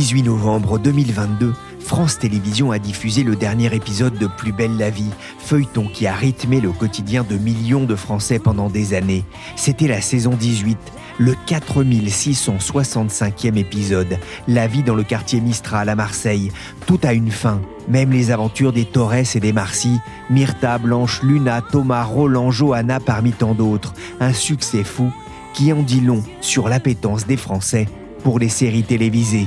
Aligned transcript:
18 0.00 0.22
novembre 0.22 0.78
2022, 0.78 1.52
France 1.78 2.18
Télévisions 2.18 2.70
a 2.70 2.78
diffusé 2.78 3.22
le 3.22 3.36
dernier 3.36 3.74
épisode 3.74 4.16
de 4.16 4.26
Plus 4.26 4.50
belle 4.50 4.78
la 4.78 4.88
vie, 4.88 5.10
feuilleton 5.38 5.90
qui 5.92 6.06
a 6.06 6.14
rythmé 6.14 6.62
le 6.62 6.72
quotidien 6.72 7.22
de 7.22 7.36
millions 7.36 7.84
de 7.84 7.94
Français 7.94 8.38
pendant 8.38 8.70
des 8.70 8.94
années. 8.94 9.26
C'était 9.56 9.88
la 9.88 10.00
saison 10.00 10.30
18, 10.30 10.78
le 11.18 11.34
4665e 11.46 13.58
épisode, 13.58 14.18
La 14.48 14.66
vie 14.66 14.82
dans 14.82 14.94
le 14.94 15.02
quartier 15.02 15.42
Mistral 15.42 15.90
à 15.90 15.94
Marseille. 15.94 16.50
Tout 16.86 17.00
a 17.02 17.12
une 17.12 17.30
fin, 17.30 17.60
même 17.86 18.10
les 18.10 18.30
aventures 18.30 18.72
des 18.72 18.86
Torres 18.86 19.36
et 19.36 19.40
des 19.40 19.52
Marcy, 19.52 19.98
Myrta, 20.30 20.78
Blanche, 20.78 21.22
Luna, 21.22 21.60
Thomas, 21.60 22.04
Roland, 22.04 22.50
Johanna 22.50 23.00
parmi 23.00 23.32
tant 23.32 23.52
d'autres. 23.52 23.92
Un 24.18 24.32
succès 24.32 24.82
fou 24.82 25.12
qui 25.52 25.74
en 25.74 25.82
dit 25.82 26.00
long 26.00 26.22
sur 26.40 26.70
l'appétence 26.70 27.26
des 27.26 27.36
Français 27.36 27.86
pour 28.22 28.38
les 28.38 28.48
séries 28.48 28.82
télévisées. 28.82 29.46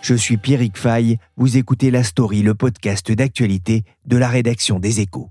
Je 0.00 0.14
suis 0.14 0.38
Pierrick 0.38 0.76
Fay, 0.76 1.18
vous 1.36 1.56
écoutez 1.56 1.90
La 1.90 2.02
Story, 2.02 2.42
le 2.42 2.54
podcast 2.54 3.12
d'actualité 3.12 3.84
de 4.06 4.16
la 4.16 4.28
rédaction 4.28 4.80
des 4.80 5.00
Échos. 5.00 5.30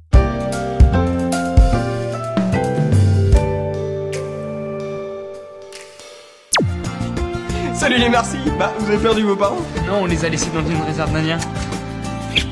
Salut 7.73 7.97
les 7.97 8.09
merci 8.09 8.37
Bah, 8.57 8.73
vous 8.77 8.89
avez 8.89 8.97
perdu 8.97 9.23
vos 9.23 9.35
parents 9.35 9.57
Non, 9.87 10.01
on 10.01 10.05
les 10.05 10.23
a 10.25 10.29
laissés 10.29 10.49
dans 10.53 10.65
une 10.65 10.81
réserve 10.81 11.11
d'Indiens. 11.13 11.39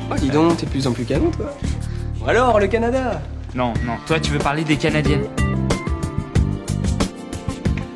Oh, 0.09 0.15
dis 0.17 0.29
donc, 0.29 0.57
t'es 0.57 0.65
de 0.65 0.71
plus 0.71 0.87
en 0.87 0.93
plus 0.93 1.05
canon, 1.05 1.31
toi. 1.31 1.53
Bon 2.19 2.25
alors, 2.27 2.59
le 2.59 2.67
Canada 2.67 3.21
Non, 3.53 3.73
non, 3.85 3.93
toi 4.05 4.19
tu 4.19 4.31
veux 4.31 4.39
parler 4.39 4.63
des 4.63 4.77
Canadiennes. 4.77 5.27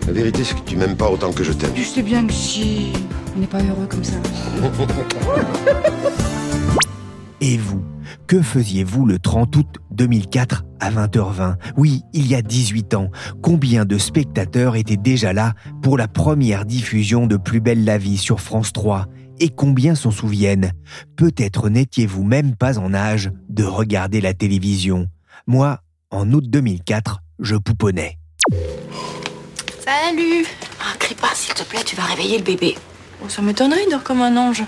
La 0.07 0.13
vérité, 0.13 0.44
c'est 0.44 0.55
que 0.55 0.66
tu 0.66 0.77
m'aimes 0.77 0.97
pas 0.97 1.09
autant 1.09 1.31
que 1.31 1.44
je 1.44 1.52
t'aime. 1.52 1.71
Je 1.75 1.83
sais 1.83 2.02
bien 2.02 2.25
que 2.25 2.33
si 2.33 2.94
on 3.35 3.39
n'est 3.39 3.47
pas 3.47 3.61
heureux 3.63 3.88
comme 3.88 4.03
ça. 4.03 4.16
Et 7.41 7.58
vous, 7.58 7.83
que 8.27 8.41
faisiez-vous 8.41 9.05
le 9.05 9.19
30 9.19 9.55
août 9.55 9.67
2004 9.91 10.63
à 10.80 10.91
20h20 10.91 11.55
Oui, 11.77 12.02
il 12.13 12.27
y 12.27 12.35
a 12.35 12.41
18 12.41 12.93
ans. 12.93 13.09
Combien 13.41 13.85
de 13.85 13.97
spectateurs 13.97 14.75
étaient 14.75 14.97
déjà 14.97 15.33
là 15.33 15.53
pour 15.81 15.97
la 15.97 16.08
première 16.08 16.65
diffusion 16.65 17.27
de 17.27 17.38
Plus 17.38 17.61
belle 17.61 17.83
la 17.83 17.97
vie 17.97 18.17
sur 18.17 18.41
France 18.41 18.73
3 18.73 19.08
et 19.39 19.49
combien 19.49 19.95
s'en 19.95 20.11
souviennent? 20.11 20.71
Peut-être 21.15 21.69
n'étiez-vous 21.69 22.23
même 22.23 22.55
pas 22.55 22.77
en 22.77 22.93
âge 22.93 23.31
de 23.49 23.63
regarder 23.63 24.21
la 24.21 24.33
télévision. 24.33 25.08
Moi, 25.47 25.80
en 26.11 26.31
août 26.31 26.43
2004, 26.47 27.21
je 27.39 27.55
pouponnais. 27.55 28.20
Salut 29.83 30.45
Ah, 30.80 30.93
crie 30.99 31.15
pas, 31.15 31.30
s'il 31.33 31.53
te 31.53 31.64
plaît, 31.64 31.83
tu 31.86 31.95
vas 31.95 32.03
réveiller 32.03 32.37
le 32.37 32.43
bébé. 32.43 32.75
oh, 33.23 33.30
Ça 33.30 33.42
m'étonnerait, 33.42 33.81
il 33.87 33.92
dort 33.92 34.03
comme 34.03 34.21
un 34.21 34.36
ange. 34.37 34.64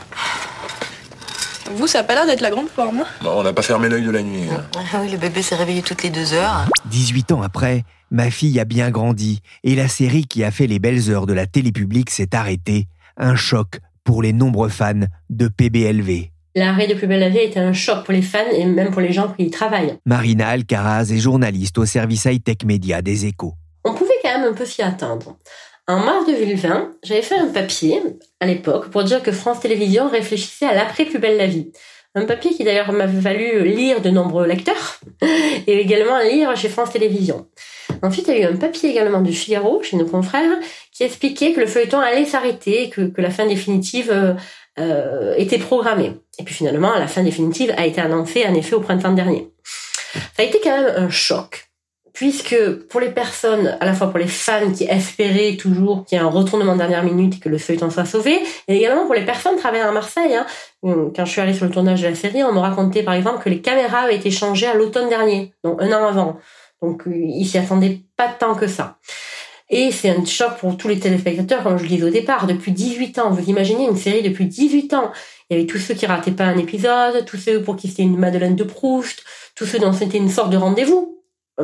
Vous, 1.75 1.87
ça 1.87 1.99
a 1.99 2.03
pas 2.03 2.13
l'air 2.15 2.25
d'être 2.25 2.41
la 2.41 2.49
grande 2.51 2.67
forme. 2.69 2.99
hein 2.99 3.05
Bon, 3.23 3.31
on 3.39 3.43
n'a 3.43 3.53
pas 3.53 3.61
fermé 3.61 3.89
l'œil 3.89 4.03
de 4.05 4.11
la 4.11 4.21
nuit. 4.21 4.43
hein. 4.51 4.63
Ah 4.93 4.99
oui, 5.01 5.09
le 5.11 5.17
bébé 5.17 5.41
s'est 5.41 5.55
réveillé 5.55 5.81
toutes 5.81 6.03
les 6.03 6.09
deux 6.09 6.33
heures. 6.33 6.65
18 6.85 7.31
ans 7.31 7.41
après, 7.41 7.83
ma 8.11 8.29
fille 8.31 8.59
a 8.59 8.65
bien 8.65 8.91
grandi 8.91 9.41
et 9.63 9.75
la 9.75 9.87
série 9.87 10.25
qui 10.25 10.43
a 10.43 10.51
fait 10.51 10.67
les 10.67 10.79
belles 10.79 11.09
heures 11.09 11.25
de 11.25 11.33
la 11.33 11.45
télé 11.47 11.71
publique 11.71 12.09
s'est 12.09 12.35
arrêtée. 12.35 12.87
Un 13.17 13.35
choc 13.35 13.79
pour 14.03 14.21
les 14.21 14.33
nombreux 14.33 14.69
fans 14.69 14.93
de 15.29 15.47
PBLV. 15.47 16.31
L'arrêt 16.55 16.85
de 16.87 16.93
Plus 16.93 17.07
belle 17.07 17.21
la 17.21 17.29
vie 17.29 17.39
a 17.39 17.43
été 17.43 17.59
un 17.59 17.73
choc 17.73 18.03
pour 18.03 18.13
les 18.13 18.21
fans 18.21 18.39
et 18.55 18.65
même 18.65 18.91
pour 18.91 19.01
les 19.01 19.11
gens 19.13 19.29
qui 19.29 19.45
y 19.45 19.49
travaillent. 19.49 19.97
Marina 20.05 20.49
Alcaraz 20.49 21.11
est 21.11 21.17
journaliste 21.19 21.77
au 21.79 21.85
service 21.85 22.25
high-tech 22.25 22.57
média 22.65 23.01
des 23.01 23.25
échos. 23.25 23.55
Un 24.35 24.53
peu 24.53 24.65
s'y 24.65 24.81
attendre. 24.81 25.37
En 25.87 25.97
mars 25.97 26.25
2020, 26.25 26.93
j'avais 27.03 27.21
fait 27.21 27.37
un 27.37 27.47
papier 27.47 28.01
à 28.39 28.47
l'époque 28.47 28.89
pour 28.89 29.03
dire 29.03 29.21
que 29.21 29.31
France 29.31 29.59
Télévisions 29.59 30.09
réfléchissait 30.09 30.65
à 30.65 30.73
l'après 30.73 31.05
Plus 31.05 31.19
belle 31.19 31.37
la 31.37 31.45
vie. 31.45 31.71
Un 32.15 32.25
papier 32.25 32.51
qui 32.51 32.63
d'ailleurs 32.63 32.91
m'avait 32.91 33.19
valu 33.19 33.63
lire 33.63 34.01
de 34.01 34.09
nombreux 34.09 34.47
lecteurs 34.47 34.99
et 35.21 35.79
également 35.79 36.19
lire 36.19 36.55
chez 36.57 36.69
France 36.69 36.91
Télévisions. 36.91 37.47
Ensuite, 38.01 38.27
il 38.27 38.33
y 38.33 38.43
a 38.43 38.49
eu 38.49 38.53
un 38.53 38.57
papier 38.57 38.89
également 38.89 39.21
du 39.21 39.33
Figaro, 39.33 39.83
chez 39.83 39.97
nos 39.97 40.05
confrères, 40.05 40.57
qui 40.91 41.03
expliquait 41.03 41.53
que 41.53 41.59
le 41.59 41.67
feuilleton 41.67 41.99
allait 41.99 42.25
s'arrêter, 42.25 42.89
que, 42.89 43.01
que 43.01 43.21
la 43.21 43.29
fin 43.29 43.45
définitive 43.45 44.35
euh, 44.79 45.35
était 45.37 45.59
programmée. 45.59 46.13
Et 46.39 46.43
puis 46.43 46.55
finalement, 46.55 46.95
la 46.95 47.07
fin 47.07 47.23
définitive 47.23 47.73
a 47.77 47.85
été 47.85 48.01
annoncée 48.01 48.45
en 48.47 48.55
effet 48.55 48.75
au 48.75 48.81
printemps 48.81 49.13
dernier. 49.13 49.51
Ça 50.35 50.41
a 50.41 50.43
été 50.43 50.59
quand 50.63 50.75
même 50.75 50.93
un 50.95 51.09
choc, 51.09 51.69
puisque 52.13 52.55
pour 52.89 52.99
les 52.99 53.09
personnes, 53.09 53.75
à 53.79 53.85
la 53.85 53.93
fois 53.93 54.09
pour 54.09 54.19
les 54.19 54.27
fans 54.27 54.71
qui 54.71 54.85
espéraient 54.85 55.57
toujours 55.57 56.05
qu'il 56.05 56.17
y 56.17 56.21
ait 56.21 56.23
un 56.23 56.29
retournement 56.29 56.73
de 56.73 56.77
dernière 56.77 57.03
minute 57.03 57.35
et 57.35 57.39
que 57.39 57.49
le 57.49 57.57
feuilleton 57.57 57.89
soit 57.89 58.05
sauvé, 58.05 58.39
et 58.67 58.77
également 58.77 59.05
pour 59.05 59.15
les 59.15 59.25
personnes 59.25 59.57
travaillant 59.57 59.89
à 59.89 59.91
Marseille. 59.91 60.35
Hein. 60.35 60.45
Quand 60.83 61.25
je 61.25 61.31
suis 61.31 61.41
allée 61.41 61.53
sur 61.53 61.65
le 61.65 61.71
tournage 61.71 62.01
de 62.01 62.07
la 62.07 62.15
série, 62.15 62.43
on 62.43 62.53
me 62.53 62.59
racontait 62.59 63.03
par 63.03 63.15
exemple 63.15 63.43
que 63.43 63.49
les 63.49 63.61
caméras 63.61 64.01
avaient 64.01 64.15
été 64.15 64.29
changées 64.29 64.67
à 64.67 64.75
l'automne 64.75 65.09
dernier, 65.09 65.53
donc 65.63 65.81
un 65.81 65.91
an 65.91 66.07
avant. 66.07 66.37
Donc 66.81 67.07
euh, 67.07 67.13
ils 67.15 67.45
s'y 67.45 67.57
attendaient 67.57 68.01
pas 68.15 68.27
tant 68.27 68.53
que 68.53 68.67
ça. 68.67 68.97
Et 69.69 69.91
c'est 69.91 70.09
un 70.09 70.23
choc 70.23 70.57
pour 70.59 70.77
tous 70.77 70.87
les 70.87 70.99
téléspectateurs, 70.99 71.63
comme 71.63 71.77
je 71.77 71.83
le 71.83 71.89
disais 71.89 72.03
au 72.03 72.09
départ, 72.09 72.45
depuis 72.45 72.73
18 72.73 73.17
ans. 73.17 73.31
Vous 73.31 73.49
imaginez 73.49 73.85
une 73.85 73.95
série 73.95 74.21
depuis 74.21 74.45
18 74.45 74.93
ans. 74.93 75.11
Il 75.49 75.57
y 75.57 75.59
avait 75.59 75.67
tous 75.67 75.79
ceux 75.79 75.95
qui 75.95 76.05
rataient 76.05 76.31
pas 76.31 76.43
un 76.43 76.57
épisode, 76.57 77.25
tous 77.25 77.37
ceux 77.37 77.63
pour 77.63 77.75
qui 77.75 77.87
c'était 77.87 78.03
une 78.03 78.17
Madeleine 78.17 78.55
de 78.55 78.63
Proust, 78.63 79.23
tous 79.55 79.65
ceux 79.65 79.79
dont 79.79 79.93
c'était 79.93 80.17
une 80.17 80.29
sorte 80.29 80.51
de 80.51 80.57
rendez-vous 80.57 81.12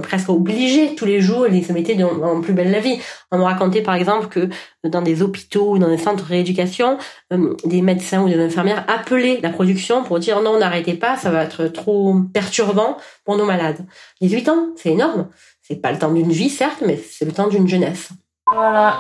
presque 0.04 0.30
obligé 0.30 0.96
tous 0.96 1.06
les 1.06 1.22
jours, 1.22 1.48
ils 1.48 1.66
se 1.66 1.74
mettaient 1.74 1.96
dans, 1.96 2.22
en 2.22 2.42
plus 2.42 2.54
belle 2.54 2.72
la 2.72 2.80
vie. 2.80 3.00
On 3.32 3.40
me 3.40 3.44
racontait 3.44 3.82
par 3.82 3.96
exemple 3.96 4.28
que 4.28 4.50
dans 4.84 5.02
des 5.02 5.22
hôpitaux 5.22 5.72
ou 5.72 5.78
dans 5.80 5.90
des 5.90 5.98
centres 5.98 6.24
de 6.24 6.30
rééducation, 6.30 6.98
euh, 7.34 7.56
des 7.66 7.82
médecins 7.82 8.22
ou 8.22 8.30
des 8.30 8.40
infirmières 8.40 8.86
appelaient 8.88 9.40
la 9.42 9.50
production 9.50 10.04
pour 10.04 10.20
dire 10.20 10.42
non, 10.42 10.60
n'arrêtez 10.60 10.94
pas, 10.94 11.18
ça 11.18 11.32
va 11.32 11.44
être 11.44 11.66
trop 11.66 12.16
perturbant 12.34 12.98
pour 13.26 13.38
nos 13.38 13.46
malades. 13.46 13.86
18 14.22 14.50
ans, 14.50 14.68
c'est 14.76 14.92
énorme. 14.92 15.30
C'est 15.62 15.82
pas 15.82 15.92
le 15.92 16.00
temps 16.00 16.12
d'une 16.12 16.32
vie, 16.32 16.50
certes, 16.50 16.84
mais 16.86 16.98
c'est 16.98 17.26
le 17.26 17.32
temps 17.32 17.48
d'une 17.48 17.68
jeunesse. 17.68 18.10
Voilà. 18.52 18.98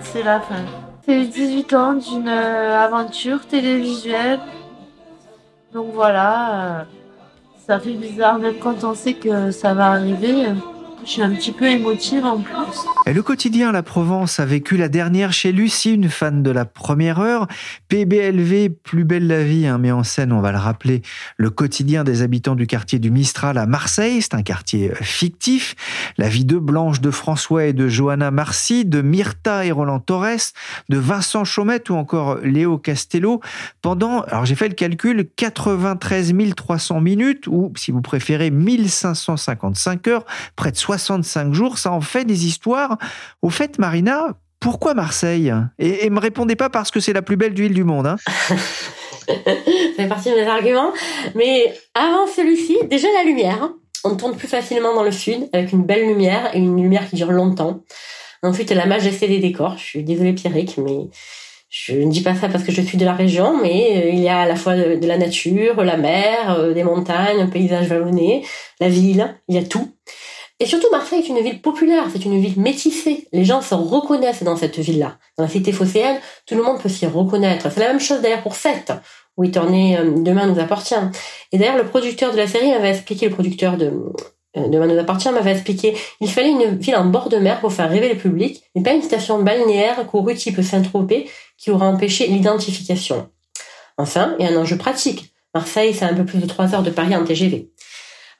C'est 0.00 0.22
la 0.22 0.40
fin. 0.40 0.64
C'est 1.04 1.18
les 1.18 1.26
18 1.26 1.72
ans 1.74 1.94
d'une 1.94 2.28
euh, 2.28 2.76
aventure 2.76 3.46
télévisuelle. 3.46 4.40
Donc 5.72 5.92
voilà, 5.92 6.80
euh, 6.80 6.84
ça 7.66 7.80
fait 7.80 7.94
bizarre 7.94 8.38
même 8.38 8.54
quand 8.60 8.84
on 8.84 8.94
sait 8.94 9.14
que 9.14 9.50
ça 9.50 9.74
va 9.74 9.86
arriver. 9.92 10.46
Je 11.04 11.10
suis 11.10 11.22
un 11.22 11.34
petit 11.34 11.52
peu 11.52 11.66
émotive 11.66 12.24
en 12.24 12.40
plus. 12.40 12.54
Le 13.06 13.22
quotidien 13.22 13.70
La 13.70 13.82
Provence 13.82 14.40
a 14.40 14.46
vécu 14.46 14.76
la 14.76 14.88
dernière 14.88 15.32
chez 15.32 15.52
Lucie, 15.52 15.94
une 15.94 16.08
fan 16.08 16.42
de 16.42 16.50
la 16.50 16.64
première 16.64 17.20
heure. 17.20 17.46
PBLV, 17.88 18.70
Plus 18.70 19.04
belle 19.04 19.28
la 19.28 19.44
vie, 19.44 19.66
hein, 19.66 19.78
met 19.78 19.92
en 19.92 20.02
scène, 20.02 20.32
on 20.32 20.40
va 20.40 20.50
le 20.50 20.58
rappeler, 20.58 21.02
le 21.36 21.50
quotidien 21.50 22.02
des 22.02 22.22
habitants 22.22 22.56
du 22.56 22.66
quartier 22.66 22.98
du 22.98 23.10
Mistral 23.10 23.58
à 23.58 23.66
Marseille. 23.66 24.22
C'est 24.22 24.34
un 24.34 24.42
quartier 24.42 24.90
euh, 24.90 24.94
fictif. 25.00 25.76
La 26.18 26.28
vie 26.28 26.44
de 26.44 26.58
Blanche, 26.58 27.00
de 27.00 27.10
François 27.10 27.66
et 27.66 27.72
de 27.72 27.88
Johanna 27.88 28.30
Marcy, 28.30 28.84
de 28.84 29.02
Myrta 29.02 29.64
et 29.64 29.70
Roland 29.70 30.00
Torres, 30.00 30.52
de 30.88 30.98
Vincent 30.98 31.44
Chaumette 31.44 31.90
ou 31.90 31.94
encore 31.94 32.38
Léo 32.42 32.78
Castello 32.78 33.40
pendant, 33.82 34.22
alors 34.22 34.46
j'ai 34.46 34.54
fait 34.54 34.68
le 34.68 34.74
calcul, 34.74 35.28
93 35.36 36.34
300 36.56 37.00
minutes 37.00 37.46
ou, 37.46 37.72
si 37.76 37.92
vous 37.92 38.02
préférez, 38.02 38.50
1555 38.50 40.08
heures, 40.08 40.24
près 40.56 40.72
de 40.72 40.76
65 40.86 41.52
jours. 41.52 41.78
Ça 41.78 41.90
en 41.90 42.00
fait 42.00 42.24
des 42.24 42.46
histoires. 42.46 42.96
Au 43.42 43.50
fait, 43.50 43.78
Marina, 43.78 44.28
pourquoi 44.60 44.94
Marseille? 44.94 45.52
Et, 45.78 46.06
et 46.06 46.10
me 46.10 46.20
répondez 46.20 46.54
pas 46.54 46.70
parce 46.70 46.90
que 46.90 47.00
c'est 47.00 47.12
la 47.12 47.22
plus 47.22 47.36
belle 47.36 47.54
ville 47.54 47.74
du 47.74 47.84
monde. 47.84 48.06
Hein. 48.06 48.16
ça 49.26 49.34
fait 49.96 50.08
partie 50.08 50.30
de 50.30 50.36
mes 50.36 50.46
arguments. 50.46 50.92
Mais 51.34 51.74
avant 51.94 52.26
celui-ci, 52.26 52.78
déjà 52.88 53.08
la 53.14 53.24
lumière. 53.24 53.70
On 54.04 54.14
tourne 54.14 54.36
plus 54.36 54.46
facilement 54.46 54.94
dans 54.94 55.02
le 55.02 55.10
sud 55.10 55.48
avec 55.52 55.72
une 55.72 55.82
belle 55.82 56.06
lumière 56.06 56.54
et 56.54 56.58
une 56.58 56.80
lumière 56.80 57.08
qui 57.08 57.16
dure 57.16 57.32
longtemps. 57.32 57.80
Ensuite, 58.44 58.70
la 58.70 58.86
majesté 58.86 59.26
des 59.26 59.40
décors. 59.40 59.76
Je 59.78 59.82
suis 59.82 60.04
désolée 60.04 60.34
Pierrick, 60.34 60.78
mais 60.78 61.08
je 61.68 61.94
ne 61.94 62.10
dis 62.10 62.22
pas 62.22 62.36
ça 62.36 62.48
parce 62.48 62.62
que 62.62 62.70
je 62.70 62.80
suis 62.80 62.98
de 62.98 63.04
la 63.04 63.14
région, 63.14 63.60
mais 63.60 64.04
euh, 64.04 64.10
il 64.10 64.20
y 64.20 64.28
a 64.28 64.40
à 64.40 64.46
la 64.46 64.54
fois 64.54 64.76
de, 64.76 65.06
la 65.06 65.18
nature, 65.18 65.82
la 65.82 65.96
mer, 65.96 66.56
euh, 66.58 66.72
des 66.72 66.84
montagnes, 66.84 67.40
un 67.40 67.48
paysage 67.48 67.88
vallonné, 67.88 68.44
la 68.80 68.88
ville, 68.88 69.34
il 69.48 69.56
y 69.56 69.58
a 69.58 69.64
tout. 69.64 69.90
Et 70.58 70.66
surtout, 70.66 70.86
Marseille 70.90 71.20
est 71.20 71.28
une 71.28 71.40
ville 71.40 71.60
populaire, 71.60 72.06
c'est 72.10 72.24
une 72.24 72.40
ville 72.40 72.58
métissée. 72.58 73.28
Les 73.32 73.44
gens 73.44 73.60
se 73.60 73.74
reconnaissent 73.74 74.42
dans 74.42 74.56
cette 74.56 74.78
ville-là. 74.78 75.18
Dans 75.36 75.44
la 75.44 75.50
cité 75.50 75.70
phocéenne, 75.70 76.18
tout 76.46 76.54
le 76.54 76.62
monde 76.62 76.80
peut 76.80 76.88
s'y 76.88 77.06
reconnaître. 77.06 77.70
C'est 77.70 77.80
la 77.80 77.88
même 77.88 78.00
chose 78.00 78.22
d'ailleurs 78.22 78.42
pour 78.42 78.54
Sète, 78.54 78.92
où 79.36 79.44
il 79.44 79.50
tournait 79.50 79.98
euh, 79.98 80.14
Demain 80.16 80.46
nous 80.46 80.58
appartient. 80.58 80.94
Et 81.52 81.58
d'ailleurs, 81.58 81.76
le 81.76 81.86
producteur 81.86 82.32
de 82.32 82.38
la 82.38 82.46
série 82.46 82.70
m'avait 82.70 82.90
expliqué, 82.90 83.28
le 83.28 83.34
producteur 83.34 83.76
de 83.76 83.92
Demain 84.56 84.86
nous 84.86 84.98
appartient 84.98 85.30
m'avait 85.30 85.52
expliqué, 85.52 85.94
il 86.20 86.30
fallait 86.30 86.50
une 86.50 86.78
ville 86.78 86.96
en 86.96 87.04
bord 87.04 87.28
de 87.28 87.36
mer 87.36 87.60
pour 87.60 87.72
faire 87.72 87.90
rêver 87.90 88.08
le 88.08 88.18
public, 88.18 88.62
mais 88.74 88.82
pas 88.82 88.94
une 88.94 89.02
station 89.02 89.42
balnéaire 89.42 90.06
courue 90.06 90.34
type 90.34 90.62
Saint-Tropez 90.62 91.28
qui 91.58 91.70
aura 91.70 91.86
empêché 91.86 92.26
l'identification. 92.26 93.28
Enfin, 93.98 94.34
il 94.38 94.46
y 94.46 94.48
a 94.48 94.52
un 94.52 94.56
enjeu 94.56 94.78
pratique. 94.78 95.32
Marseille, 95.54 95.94
c'est 95.94 96.04
un 96.04 96.14
peu 96.14 96.24
plus 96.24 96.38
de 96.38 96.46
trois 96.46 96.74
heures 96.74 96.82
de 96.82 96.90
Paris 96.90 97.14
en 97.14 97.24
TGV. 97.24 97.70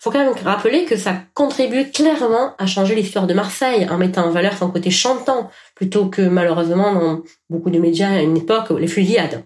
Faut 0.06 0.12
quand 0.12 0.24
même 0.24 0.34
rappeler 0.44 0.84
que 0.84 0.96
ça 0.96 1.16
contribue 1.34 1.90
clairement 1.90 2.54
à 2.58 2.66
changer 2.66 2.94
l'histoire 2.94 3.26
de 3.26 3.34
Marseille 3.34 3.88
en 3.90 3.96
mettant 3.96 4.26
en 4.26 4.30
valeur 4.30 4.56
son 4.56 4.70
côté 4.70 4.92
chantant 4.92 5.50
plutôt 5.74 6.06
que 6.06 6.22
malheureusement 6.22 6.94
dans 6.94 7.22
beaucoup 7.50 7.70
de 7.70 7.80
médias 7.80 8.10
à 8.10 8.20
une 8.20 8.36
époque 8.36 8.70
les 8.70 8.86
fusillades 8.86 9.42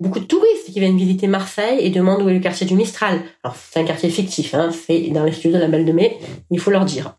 beaucoup 0.00 0.18
de 0.18 0.24
touristes 0.24 0.72
qui 0.72 0.80
viennent 0.80 0.96
visiter 0.96 1.26
Marseille 1.26 1.78
et 1.80 1.90
demandent 1.90 2.22
où 2.22 2.28
est 2.28 2.34
le 2.34 2.40
quartier 2.40 2.66
du 2.66 2.74
Mistral. 2.74 3.20
Alors 3.44 3.54
c'est 3.56 3.78
un 3.78 3.84
quartier 3.84 4.08
fictif, 4.08 4.54
hein, 4.54 4.70
c'est 4.72 4.98
dans 5.10 5.24
les 5.24 5.32
studios 5.32 5.58
de 5.58 5.62
la 5.62 5.68
Belle 5.68 5.84
de 5.84 5.92
Mai, 5.92 6.18
il 6.50 6.58
faut 6.58 6.70
leur 6.70 6.86
dire. 6.86 7.16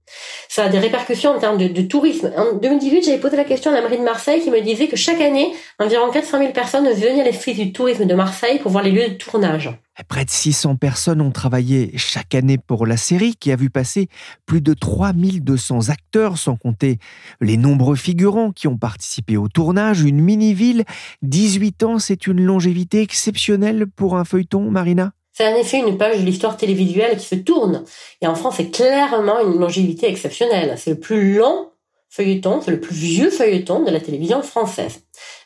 Ça 0.49 0.65
a 0.65 0.69
des 0.69 0.79
répercussions 0.79 1.31
en 1.31 1.39
termes 1.39 1.57
de, 1.57 1.81
tourisme. 1.83 2.31
En 2.35 2.53
2018, 2.53 3.05
j'avais 3.05 3.19
posé 3.19 3.37
la 3.37 3.43
question 3.43 3.71
à 3.71 3.75
la 3.75 3.81
mairie 3.81 3.99
de 3.99 4.03
Marseille 4.03 4.41
qui 4.41 4.49
me 4.49 4.59
disait 4.61 4.87
que 4.87 4.97
chaque 4.97 5.21
année, 5.21 5.53
environ 5.79 6.09
400 6.09 6.39
000 6.39 6.51
personnes 6.51 6.89
venaient 6.89 7.21
à 7.21 7.23
l'esprit 7.23 7.53
du 7.53 7.71
tourisme 7.71 8.05
de 8.05 8.15
Marseille 8.15 8.59
pour 8.59 8.71
voir 8.71 8.83
les 8.83 8.91
lieux 8.91 9.09
de 9.09 9.13
tournage. 9.13 9.69
Près 10.07 10.25
de 10.25 10.29
600 10.29 10.77
personnes 10.77 11.21
ont 11.21 11.31
travaillé 11.31 11.91
chaque 11.97 12.33
année 12.33 12.57
pour 12.57 12.85
la 12.87 12.97
série 12.97 13.35
qui 13.35 13.51
a 13.51 13.55
vu 13.55 13.69
passer 13.69 14.07
plus 14.45 14.61
de 14.61 14.73
3200 14.73 15.89
acteurs, 15.89 16.37
sans 16.37 16.55
compter 16.55 16.97
les 17.39 17.57
nombreux 17.57 17.95
figurants 17.95 18.51
qui 18.51 18.67
ont 18.67 18.77
participé 18.77 19.37
au 19.37 19.47
tournage. 19.47 20.01
Une 20.01 20.21
mini-ville, 20.21 20.85
18 21.21 21.83
ans, 21.83 21.99
c'est 21.99 22.25
une 22.25 22.41
longévité 22.41 23.01
exceptionnelle 23.01 23.85
pour 23.87 24.17
un 24.17 24.25
feuilleton, 24.25 24.71
Marina 24.71 25.11
c'est 25.33 25.47
en 25.47 25.55
effet 25.55 25.79
une 25.79 25.97
page 25.97 26.19
de 26.19 26.25
l'histoire 26.25 26.57
télévisuelle 26.57 27.17
qui 27.17 27.25
se 27.25 27.35
tourne. 27.35 27.85
Et 28.21 28.27
en 28.27 28.35
France, 28.35 28.55
c'est 28.57 28.69
clairement 28.69 29.39
une 29.39 29.59
longévité 29.59 30.09
exceptionnelle. 30.09 30.75
C'est 30.77 30.91
le 30.91 30.99
plus 30.99 31.37
long 31.37 31.70
feuilleton, 32.11 32.61
c'est 32.61 32.71
le 32.71 32.79
plus 32.79 32.93
vieux 32.93 33.29
feuilleton 33.29 33.83
de 33.83 33.89
la 33.89 34.01
télévision 34.01 34.41
française. 34.43 34.99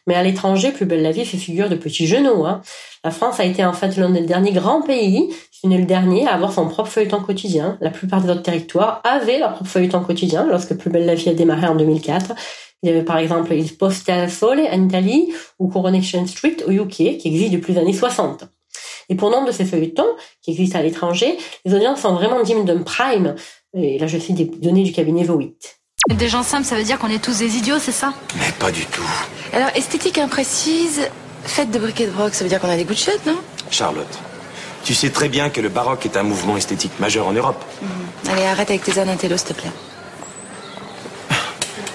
Mais 0.07 0.15
à 0.15 0.23
l'étranger, 0.23 0.71
Plus 0.71 0.85
belle 0.85 1.03
la 1.03 1.11
vie 1.11 1.25
fait 1.25 1.37
figure 1.37 1.69
de 1.69 1.75
petits 1.75 2.07
genoux. 2.07 2.45
Hein. 2.45 2.61
La 3.03 3.11
France 3.11 3.39
a 3.39 3.45
été 3.45 3.63
en 3.63 3.73
fait 3.73 3.95
l'un 3.97 4.09
des 4.09 4.21
derniers 4.21 4.51
grands 4.51 4.81
pays, 4.81 5.29
si 5.51 5.67
le 5.67 5.85
dernier, 5.85 6.27
à 6.27 6.33
avoir 6.33 6.51
son 6.51 6.67
propre 6.67 6.89
feuilleton 6.89 7.21
quotidien. 7.21 7.77
La 7.81 7.91
plupart 7.91 8.21
des 8.21 8.29
autres 8.29 8.41
territoires 8.41 9.01
avaient 9.03 9.39
leur 9.39 9.53
propre 9.53 9.69
feuilleton 9.69 10.01
quotidien 10.01 10.45
lorsque 10.45 10.75
Plus 10.75 10.89
belle 10.89 11.05
la 11.05 11.15
vie 11.15 11.29
a 11.29 11.33
démarré 11.33 11.67
en 11.67 11.75
2004. 11.75 12.33
Il 12.81 12.89
y 12.89 12.91
avait 12.91 13.03
par 13.03 13.17
exemple 13.17 13.53
Il 13.53 13.77
Poste 13.77 14.09
al 14.09 14.29
Sole 14.29 14.59
en 14.59 14.85
Italie 14.85 15.33
ou 15.59 15.67
Coronation 15.67 16.25
Street 16.27 16.57
au 16.67 16.71
UK 16.71 17.17
qui 17.17 17.27
existe 17.27 17.51
depuis 17.51 17.73
les 17.73 17.79
années 17.79 17.93
60. 17.93 18.45
Et 19.09 19.15
pour 19.15 19.29
nombre 19.29 19.47
de 19.47 19.51
ces 19.51 19.65
feuilletons 19.65 20.15
qui 20.41 20.51
existent 20.51 20.79
à 20.79 20.81
l'étranger, 20.81 21.37
les 21.63 21.73
audiences 21.73 22.01
sont 22.01 22.13
vraiment 22.13 22.41
dignes 22.41 22.65
d'un 22.65 22.81
prime. 22.81 23.35
Et 23.73 23.99
là, 23.99 24.07
je 24.07 24.17
cite 24.17 24.35
des 24.35 24.45
données 24.45 24.83
du 24.83 24.91
cabinet 24.91 25.23
Voit. 25.23 25.43
Des 26.09 26.29
gens 26.29 26.43
simples, 26.43 26.65
ça 26.65 26.75
veut 26.75 26.83
dire 26.83 26.99
qu'on 26.99 27.09
est 27.09 27.23
tous 27.23 27.39
des 27.39 27.57
idiots, 27.57 27.79
c'est 27.79 27.91
ça? 27.91 28.13
Mais 28.37 28.51
pas 28.59 28.71
du 28.71 28.85
tout. 28.85 29.01
Alors, 29.53 29.69
esthétique 29.75 30.19
imprécise, 30.19 31.01
fête 31.43 31.71
de 31.71 31.79
briquet 31.79 32.05
de 32.05 32.11
broc, 32.11 32.35
ça 32.35 32.43
veut 32.43 32.49
dire 32.49 32.59
qu'on 32.59 32.69
a 32.69 32.77
des 32.77 32.83
goûts 32.83 32.93
de 32.93 32.99
chiottes, 32.99 33.25
non? 33.25 33.39
Charlotte, 33.71 34.19
tu 34.83 34.93
sais 34.93 35.09
très 35.09 35.29
bien 35.29 35.49
que 35.49 35.61
le 35.61 35.69
baroque 35.69 36.05
est 36.05 36.15
un 36.15 36.23
mouvement 36.23 36.57
esthétique 36.57 36.99
majeur 36.99 37.25
en 37.25 37.33
Europe. 37.33 37.63
Mhm. 37.81 38.31
Allez, 38.31 38.43
arrête 38.43 38.69
avec 38.69 38.83
tes 38.83 38.99
anatellos, 38.99 39.37
s'il 39.37 39.47
te 39.47 39.53
plaît. 39.53 39.71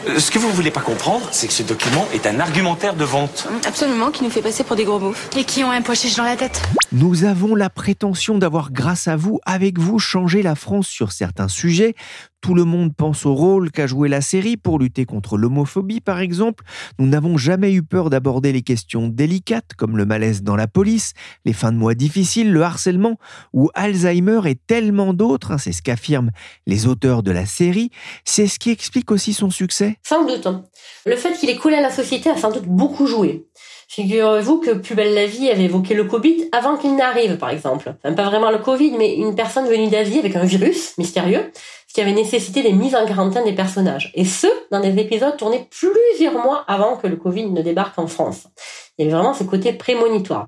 Euh, 0.09 0.19
ce 0.19 0.31
que 0.31 0.39
vous 0.39 0.49
ne 0.49 0.53
voulez 0.53 0.71
pas 0.71 0.81
comprendre, 0.81 1.29
c'est 1.31 1.47
que 1.47 1.53
ce 1.53 1.63
document 1.63 2.09
est 2.13 2.27
un 2.27 2.41
argumentaire 2.41 2.95
de 2.95 3.05
vente. 3.05 3.47
Mhm, 3.49 3.61
absolument, 3.67 4.11
qui 4.11 4.25
nous 4.25 4.31
fait 4.31 4.43
passer 4.43 4.65
pour 4.65 4.75
des 4.75 4.85
gros 4.85 4.99
bouffes. 4.99 5.29
Et 5.37 5.45
qui 5.45 5.63
ont 5.63 5.71
un 5.71 5.83
poche 5.83 6.17
dans 6.17 6.25
la 6.25 6.37
tête. 6.37 6.63
Nous 6.91 7.25
avons 7.25 7.55
la 7.55 7.71
prétention 7.71 8.39
d'avoir, 8.39 8.73
grâce 8.73 9.07
à 9.07 9.15
vous, 9.15 9.39
avec 9.47 9.79
vous, 9.79 10.01
changé 10.01 10.43
la 10.43 10.57
France 10.57 10.89
sur 10.89 11.13
certains 11.13 11.49
sujets. 11.49 11.95
Tout 12.41 12.55
le 12.55 12.65
monde 12.65 12.95
pense 12.97 13.27
au 13.27 13.35
rôle 13.35 13.71
qu'a 13.71 13.87
joué 13.87 14.09
la 14.09 14.23
série 14.23 14.57
pour 14.57 14.79
lutter 14.79 15.05
contre 15.05 15.37
l'homophobie, 15.37 16.01
par 16.01 16.21
exemple. 16.21 16.65
Nous 16.99 17.07
n'avons 17.07 17.37
jamais 17.37 17.73
eu 17.73 17.83
peur 17.83 18.09
d'aborder 18.09 18.53
les 18.53 18.63
questions 18.63 19.09
délicates 19.09 19.75
comme 19.77 19.99
le 19.99 20.07
malaise 20.07 20.43
dans 20.43 20.57
la 20.57 20.67
police, 20.67 21.13
les 21.45 21.53
fins 21.53 21.71
de 21.71 21.77
mois 21.77 21.95
difficiles, 21.95 22.51
le 22.51 22.63
harcèlement 22.63 23.19
ou 23.53 23.69
Alzheimer 23.75 24.41
et 24.47 24.55
tellement 24.55 25.13
d'autres. 25.13 25.53
Hein, 25.53 25.59
c'est 25.59 25.73
ce 25.73 25.83
qu'affirment 25.83 26.31
les 26.67 26.87
auteurs 26.87 27.23
de 27.23 27.31
la 27.31 27.45
série. 27.45 27.91
C'est 28.25 28.47
ce 28.47 28.59
qui 28.59 28.71
explique 28.71 29.11
aussi 29.11 29.35
son 29.35 29.51
succès. 29.51 29.97
Sans 30.03 30.25
doute. 30.25 30.47
Hein. 30.47 30.65
Le 31.05 31.17
fait 31.17 31.35
qu'il 31.35 31.51
est 31.51 31.57
collé 31.57 31.77
à 31.77 31.83
la 31.83 31.91
société 31.91 32.31
a 32.31 32.37
sans 32.37 32.53
doute 32.53 32.67
beaucoup 32.67 33.07
joué. 33.07 33.47
Figurez-vous 33.89 34.59
que 34.59 34.71
Plus 34.71 34.95
belle 34.95 35.15
la 35.15 35.27
vie 35.27 35.51
avait 35.51 35.65
évoqué 35.65 35.95
le 35.95 36.05
Covid 36.05 36.49
avant 36.53 36.77
qu'il 36.77 36.95
n'arrive, 36.95 37.39
par 37.39 37.51
exemple. 37.51 37.93
Pas 38.03 38.13
vraiment 38.13 38.53
le 38.53 38.59
Covid, 38.59 38.93
mais 38.97 39.17
une 39.17 39.35
personne 39.35 39.67
venue 39.67 39.89
d'Asie 39.89 40.21
avec 40.21 40.37
un 40.37 40.45
virus 40.45 40.97
mystérieux 40.97 41.51
ce 41.91 41.95
qui 41.95 42.03
avait 42.03 42.13
nécessité 42.13 42.63
des 42.63 42.73
mises 42.73 42.95
en 42.95 43.05
quarantaine 43.05 43.43
des 43.43 43.53
personnages. 43.53 44.13
Et 44.15 44.25
ce, 44.25 44.47
dans 44.71 44.79
des 44.79 44.97
épisodes 45.01 45.37
tournés 45.37 45.67
plusieurs 45.71 46.35
mois 46.35 46.65
avant 46.69 46.97
que 46.97 47.09
le 47.09 47.17
Covid 47.17 47.47
ne 47.51 47.63
débarque 47.63 47.99
en 47.99 48.07
France. 48.07 48.45
Il 48.97 49.05
y 49.05 49.09
avait 49.09 49.17
vraiment 49.17 49.35
ce 49.35 49.43
côté 49.43 49.73
prémonitoire. 49.73 50.47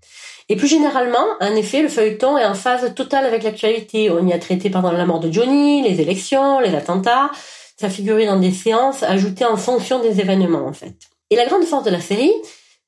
Et 0.49 0.55
plus 0.55 0.69
généralement, 0.69 1.27
en 1.41 1.56
effet, 1.56 1.83
le 1.83 1.89
feuilleton 1.89 2.39
est 2.39 2.44
en 2.44 2.55
phase 2.55 2.94
totale 2.94 3.27
avec 3.27 3.43
l'actualité. 3.43 4.09
On 4.09 4.25
y 4.25 4.33
a 4.33 4.39
traité 4.39 4.71
pendant 4.71 4.93
la 4.93 5.05
mort 5.05 5.19
de 5.19 5.33
Johnny, 5.33 5.83
les 5.83 6.00
élections, 6.00 6.61
les 6.61 6.77
attentats. 6.77 7.33
Ça 7.77 7.91
figurait 7.91 8.27
dans 8.27 8.38
des 8.38 8.53
séances 8.53 9.03
ajoutées 9.03 9.45
en 9.45 9.56
fonction 9.56 9.99
des 9.99 10.21
événements, 10.21 10.65
en 10.65 10.73
fait. 10.73 10.95
Et 11.31 11.35
la 11.35 11.47
grande 11.47 11.65
force 11.65 11.83
de 11.83 11.91
la 11.91 12.00
série, 12.00 12.31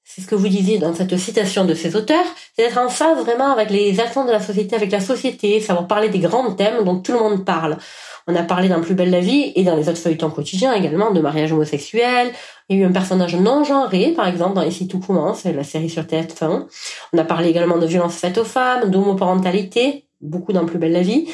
c'est 0.04 0.20
ce 0.20 0.28
que 0.28 0.36
vous 0.36 0.46
disiez 0.46 0.78
dans 0.78 0.94
cette 0.94 1.16
citation 1.16 1.64
de 1.64 1.74
ces 1.74 1.96
auteurs, 1.96 2.24
c'est 2.54 2.62
d'être 2.62 2.78
en 2.78 2.88
phase 2.88 3.18
vraiment 3.18 3.50
avec 3.50 3.70
les 3.70 3.98
attentes 3.98 4.28
de 4.28 4.32
la 4.32 4.40
société, 4.40 4.76
avec 4.76 4.92
la 4.92 5.00
société, 5.00 5.60
savoir 5.60 5.88
parler 5.88 6.08
des 6.08 6.20
grands 6.20 6.52
thèmes 6.52 6.84
dont 6.84 7.00
tout 7.00 7.10
le 7.10 7.18
monde 7.18 7.44
parle. 7.44 7.78
On 8.26 8.34
a 8.34 8.42
parlé 8.42 8.68
dans 8.68 8.80
Plus 8.80 8.94
belle 8.94 9.10
la 9.10 9.20
vie 9.20 9.52
et 9.54 9.64
dans 9.64 9.76
les 9.76 9.88
autres 9.88 9.98
feuilletons 9.98 10.30
quotidiens 10.30 10.72
également 10.72 11.10
de 11.10 11.20
mariage 11.20 11.52
homosexuel. 11.52 12.32
Il 12.68 12.78
y 12.78 12.80
a 12.80 12.82
eu 12.82 12.88
un 12.88 12.92
personnage 12.92 13.36
non 13.36 13.64
genré, 13.64 14.12
par 14.12 14.26
exemple, 14.26 14.54
dans 14.54 14.62
Ici 14.62 14.88
tout 14.88 14.98
commence, 14.98 15.44
la 15.44 15.64
série 15.64 15.90
sur 15.90 16.04
TF1. 16.04 16.66
On 17.12 17.18
a 17.18 17.24
parlé 17.24 17.50
également 17.50 17.76
de 17.76 17.86
violences 17.86 18.16
faites 18.16 18.38
aux 18.38 18.44
femmes, 18.44 18.90
d'homoparentalité, 18.90 20.06
beaucoup 20.22 20.52
dans 20.52 20.64
Plus 20.64 20.78
belle 20.78 20.92
la 20.92 21.02
vie. 21.02 21.28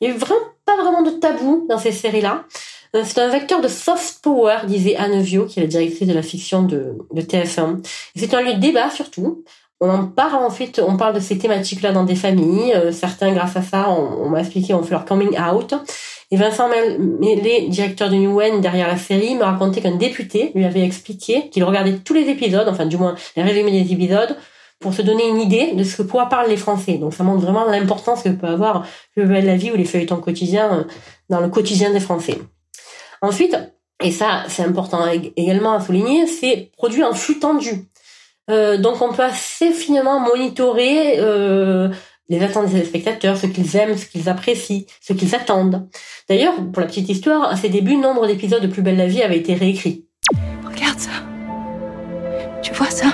Il 0.00 0.08
y 0.08 0.10
a 0.10 0.14
eu 0.14 0.18
vraiment 0.18 0.40
pas 0.64 0.76
vraiment 0.76 1.02
de 1.02 1.10
tabou 1.10 1.66
dans 1.68 1.78
ces 1.78 1.92
séries-là. 1.92 2.44
Euh, 2.94 3.02
c'est 3.04 3.20
un 3.20 3.28
vecteur 3.28 3.60
de 3.60 3.68
soft 3.68 4.18
power, 4.22 4.58
disait 4.66 4.96
Anne 4.96 5.20
Vio, 5.20 5.46
qui 5.46 5.60
est 5.60 5.62
la 5.62 5.68
directrice 5.68 6.08
de 6.08 6.12
la 6.12 6.22
fiction 6.22 6.62
de, 6.62 6.98
de 7.12 7.22
TF1. 7.22 7.86
C'est 8.16 8.34
un 8.34 8.42
lieu 8.42 8.54
de 8.54 8.60
débat 8.60 8.90
surtout. 8.90 9.44
On 9.84 9.90
en 9.90 10.06
parle 10.06 10.44
ensuite, 10.44 10.80
on 10.86 10.96
parle 10.96 11.12
de 11.12 11.18
ces 11.18 11.36
thématiques-là 11.38 11.90
dans 11.90 12.04
des 12.04 12.14
familles. 12.14 12.72
Euh, 12.72 12.92
certains, 12.92 13.32
grâce 13.32 13.56
à 13.56 13.62
ça, 13.62 13.90
on, 13.90 14.28
m'a 14.28 14.38
expliqué, 14.38 14.74
ont 14.74 14.82
fait 14.84 14.92
leur 14.92 15.04
coming 15.04 15.36
out. 15.36 15.74
Et 16.30 16.36
Vincent 16.36 16.68
Mélé, 17.18 17.66
directeur 17.66 18.08
de 18.08 18.14
Newen 18.14 18.60
derrière 18.60 18.86
la 18.86 18.96
série, 18.96 19.34
me 19.34 19.42
racontait 19.42 19.80
qu'un 19.80 19.96
député 19.96 20.52
lui 20.54 20.64
avait 20.64 20.84
expliqué 20.84 21.48
qu'il 21.50 21.64
regardait 21.64 21.98
tous 21.98 22.14
les 22.14 22.28
épisodes, 22.28 22.68
enfin 22.68 22.86
du 22.86 22.96
moins 22.96 23.16
les 23.36 23.42
résumés 23.42 23.72
des 23.72 23.92
épisodes, 23.92 24.36
pour 24.78 24.94
se 24.94 25.02
donner 25.02 25.28
une 25.28 25.40
idée 25.40 25.72
de 25.72 25.82
ce 25.82 25.96
que 25.96 26.02
quoi 26.02 26.26
parlent 26.26 26.48
les 26.48 26.56
Français. 26.56 26.98
Donc 26.98 27.12
ça 27.12 27.24
montre 27.24 27.42
vraiment 27.42 27.64
l'importance 27.64 28.22
que 28.22 28.28
peut 28.28 28.46
avoir 28.46 28.86
le 29.16 29.24
la 29.24 29.56
vie 29.56 29.72
ou 29.72 29.76
les 29.76 29.84
feuilletons 29.84 30.18
quotidiens 30.18 30.72
euh, 30.72 30.84
dans 31.28 31.40
le 31.40 31.48
quotidien 31.48 31.90
des 31.90 31.98
Français. 31.98 32.38
Ensuite, 33.20 33.56
et 34.00 34.12
ça 34.12 34.44
c'est 34.46 34.62
important 34.62 35.04
également 35.36 35.72
à 35.72 35.80
souligner, 35.80 36.28
c'est 36.28 36.70
produit 36.76 37.02
en 37.02 37.14
flux 37.14 37.40
tendu. 37.40 37.88
Euh, 38.50 38.76
donc 38.76 39.00
on 39.00 39.12
peut 39.12 39.22
assez 39.22 39.70
finement 39.70 40.20
monitorer 40.20 41.14
euh, 41.18 41.88
les 42.28 42.42
attentes 42.42 42.70
des 42.70 42.84
spectateurs, 42.84 43.36
ce 43.36 43.46
qu'ils 43.46 43.76
aiment, 43.76 43.96
ce 43.96 44.06
qu'ils 44.06 44.28
apprécient, 44.28 44.84
ce 45.00 45.12
qu'ils 45.12 45.34
attendent. 45.34 45.88
D'ailleurs, 46.28 46.54
pour 46.72 46.80
la 46.80 46.86
petite 46.86 47.08
histoire, 47.08 47.50
à 47.50 47.56
ses 47.56 47.68
débuts, 47.68 47.96
nombre 47.96 48.26
d'épisodes 48.26 48.62
de 48.62 48.66
Plus 48.66 48.82
belle 48.82 48.96
la 48.96 49.06
vie 49.06 49.22
avaient 49.22 49.38
été 49.38 49.54
réécrits. 49.54 50.06
Regarde 50.64 50.98
ça. 50.98 51.10
Tu 52.62 52.72
vois 52.74 52.90
ça? 52.90 53.06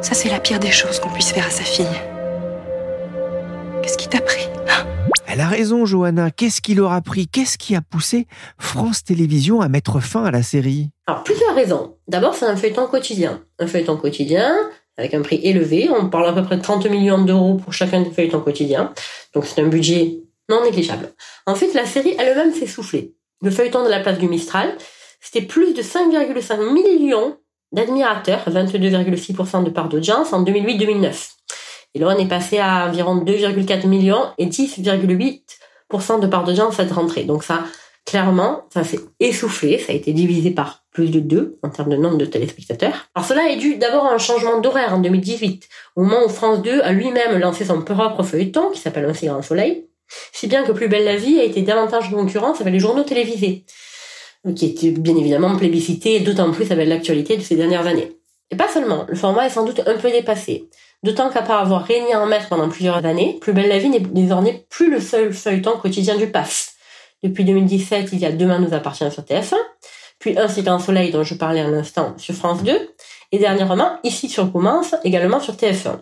Ça, 0.00 0.14
c'est 0.14 0.28
la 0.28 0.38
pire 0.38 0.60
des 0.60 0.70
choses 0.70 1.00
qu'on 1.00 1.10
puisse 1.10 1.32
faire 1.32 1.46
à 1.46 1.50
sa 1.50 1.64
fille. 1.64 1.86
Qu'est-ce 3.82 3.98
qui 3.98 4.08
t'a 4.08 4.20
pris? 4.20 4.48
Elle 5.26 5.40
a 5.40 5.48
raison, 5.48 5.86
Johanna. 5.86 6.30
Qu'est-ce 6.30 6.60
qui 6.60 6.74
leur 6.74 6.92
a 6.92 7.00
pris? 7.00 7.26
Qu'est-ce 7.28 7.58
qui 7.58 7.74
a 7.74 7.80
poussé 7.80 8.26
France 8.58 9.04
Télévisions 9.04 9.60
à 9.60 9.68
mettre 9.68 10.00
fin 10.00 10.24
à 10.24 10.30
la 10.30 10.42
série? 10.42 10.90
Alors, 11.06 11.22
plusieurs 11.24 11.54
raisons. 11.54 11.96
D'abord, 12.08 12.34
c'est 12.34 12.46
un 12.46 12.56
feuilleton 12.56 12.86
quotidien. 12.86 13.42
Un 13.58 13.66
feuilleton 13.66 13.96
quotidien, 13.96 14.54
avec 14.96 15.14
un 15.14 15.22
prix 15.22 15.40
élevé. 15.42 15.88
On 15.90 16.08
parle 16.08 16.28
à 16.28 16.32
peu 16.32 16.42
près 16.42 16.56
de 16.56 16.62
30 16.62 16.86
millions 16.86 17.22
d'euros 17.24 17.54
pour 17.54 17.72
chacun 17.72 18.02
des 18.02 18.10
feuilletons 18.10 18.40
quotidiens. 18.40 18.92
Donc 19.34 19.46
c'est 19.46 19.60
un 19.62 19.68
budget 19.68 20.18
non 20.48 20.62
négligeable. 20.62 21.12
Ensuite, 21.46 21.74
la 21.74 21.86
série 21.86 22.14
elle-même 22.18 22.52
s'est 22.52 22.66
soufflée. 22.66 23.14
Le 23.42 23.50
feuilleton 23.50 23.84
de 23.84 23.90
la 23.90 24.00
place 24.00 24.18
du 24.18 24.28
Mistral, 24.28 24.76
c'était 25.20 25.46
plus 25.46 25.74
de 25.74 25.82
5,5 25.82 26.72
millions 26.72 27.36
d'admirateurs, 27.72 28.44
22,6% 28.48 29.64
de 29.64 29.70
part 29.70 29.88
d'audience 29.88 30.32
en 30.32 30.44
2008-2009. 30.44 31.30
Et 31.94 32.00
là, 32.00 32.08
on 32.08 32.18
est 32.18 32.28
passé 32.28 32.58
à 32.58 32.86
environ 32.88 33.16
2,4 33.16 33.86
millions 33.86 34.24
et 34.38 34.46
10,8% 34.46 36.20
de 36.20 36.26
part 36.26 36.44
d'audience 36.44 36.76
cette 36.76 36.90
rentrée. 36.92 37.24
Donc 37.24 37.44
ça, 37.44 37.64
clairement, 38.04 38.64
ça 38.72 38.84
s'est 38.84 39.00
essoufflé, 39.20 39.78
ça 39.78 39.92
a 39.92 39.94
été 39.94 40.12
divisé 40.12 40.50
par 40.50 40.84
plus 40.92 41.10
de 41.10 41.20
deux 41.20 41.58
en 41.62 41.70
termes 41.70 41.90
de 41.90 41.96
nombre 41.96 42.18
de 42.18 42.24
téléspectateurs. 42.24 43.08
Alors 43.14 43.26
cela 43.26 43.50
est 43.50 43.56
dû 43.56 43.76
d'abord 43.76 44.06
à 44.06 44.14
un 44.14 44.18
changement 44.18 44.60
d'horaire 44.60 44.94
en 44.94 45.00
2018, 45.00 45.68
au 45.96 46.02
moment 46.02 46.24
où 46.24 46.28
France 46.28 46.62
2 46.62 46.80
a 46.80 46.92
lui-même 46.92 47.38
lancé 47.38 47.64
son 47.64 47.82
propre 47.82 48.22
feuilleton 48.22 48.70
qui 48.70 48.80
s'appelle 48.80 49.04
Un 49.04 49.14
si 49.14 49.26
grand 49.26 49.42
soleil, 49.42 49.86
si 50.32 50.46
bien 50.46 50.64
que 50.64 50.72
Plus 50.72 50.88
belle 50.88 51.04
la 51.04 51.16
vie 51.16 51.40
a 51.40 51.44
été 51.44 51.62
davantage 51.62 52.10
de 52.10 52.14
concurrence 52.14 52.60
avec 52.60 52.72
les 52.72 52.80
journaux 52.80 53.04
télévisés, 53.04 53.64
qui 54.54 54.66
étaient 54.66 54.90
bien 54.90 55.16
évidemment 55.16 55.56
plébiscités, 55.56 56.20
d'autant 56.20 56.50
plus 56.50 56.70
avec 56.70 56.88
l'actualité 56.88 57.36
de 57.36 57.42
ces 57.42 57.56
dernières 57.56 57.86
années. 57.86 58.12
Et 58.50 58.56
pas 58.56 58.68
seulement, 58.68 59.06
le 59.08 59.16
format 59.16 59.46
est 59.46 59.50
sans 59.50 59.64
doute 59.64 59.80
un 59.86 59.96
peu 59.96 60.10
dépassé. 60.10 60.68
D'autant 61.04 61.28
qu'après 61.28 61.52
avoir 61.52 61.84
régné 61.84 62.16
en 62.16 62.24
maître 62.24 62.48
pendant 62.48 62.70
plusieurs 62.70 63.04
années, 63.04 63.36
Plus 63.38 63.52
belle 63.52 63.68
la 63.68 63.78
vie 63.78 63.90
n'est 63.90 64.00
désormais 64.00 64.64
plus 64.70 64.90
le 64.90 65.00
seul 65.00 65.34
feuilleton 65.34 65.72
quotidien 65.72 66.16
du 66.16 66.28
PAF. 66.28 66.72
Depuis 67.22 67.44
2017, 67.44 68.08
il 68.14 68.20
y 68.20 68.24
a 68.24 68.32
Demain 68.32 68.58
nous 68.58 68.72
appartient 68.72 69.10
sur 69.10 69.22
TF1, 69.22 69.54
puis 70.18 70.38
Un 70.38 70.48
cycle 70.48 70.70
en 70.70 70.78
soleil 70.78 71.10
dont 71.10 71.22
je 71.22 71.34
parlais 71.34 71.60
à 71.60 71.68
l'instant 71.68 72.14
sur 72.16 72.34
France 72.34 72.62
2, 72.62 72.72
et 73.32 73.38
dernièrement, 73.38 73.98
Ici 74.02 74.30
sur 74.30 74.50
Commence, 74.50 74.94
également 75.04 75.40
sur 75.40 75.56
TF1. 75.56 76.00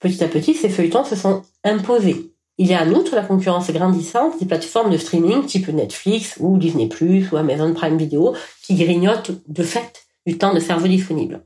Petit 0.00 0.22
à 0.22 0.28
petit, 0.28 0.52
ces 0.52 0.68
feuilletons 0.68 1.04
se 1.04 1.16
sont 1.16 1.40
imposés. 1.64 2.30
Il 2.58 2.66
y 2.66 2.74
a 2.74 2.82
en 2.82 2.90
outre 2.90 3.14
la 3.16 3.22
concurrence 3.22 3.70
grandissante 3.70 4.38
des 4.38 4.44
plateformes 4.44 4.90
de 4.90 4.98
streaming 4.98 5.46
type 5.46 5.68
Netflix 5.68 6.36
ou 6.40 6.58
Disney+, 6.58 6.90
ou 7.32 7.36
Amazon 7.38 7.72
Prime 7.72 7.96
Video, 7.96 8.34
qui 8.62 8.74
grignotent 8.74 9.30
de 9.48 9.62
fait 9.62 10.04
du 10.26 10.36
temps 10.36 10.52
de 10.52 10.60
cerveau 10.60 10.88
disponible. 10.88 11.40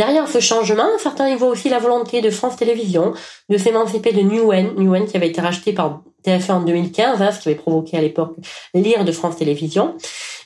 Derrière 0.00 0.26
ce 0.28 0.40
changement, 0.40 0.88
certains 0.96 1.28
y 1.28 1.36
voient 1.36 1.50
aussi 1.50 1.68
la 1.68 1.78
volonté 1.78 2.22
de 2.22 2.30
France 2.30 2.56
Télévisions 2.56 3.12
de 3.50 3.58
s'émanciper 3.58 4.12
de 4.12 4.22
Newen, 4.22 4.74
Newen 4.78 5.04
qui 5.04 5.14
avait 5.14 5.28
été 5.28 5.42
racheté 5.42 5.74
par 5.74 6.00
TF1 6.24 6.52
en 6.52 6.60
2015, 6.62 7.20
hein, 7.20 7.30
ce 7.30 7.38
qui 7.38 7.50
avait 7.50 7.58
provoqué 7.58 7.98
à 7.98 8.00
l'époque 8.00 8.34
l'ire 8.72 9.04
de 9.04 9.12
France 9.12 9.36
Télévisions. 9.36 9.98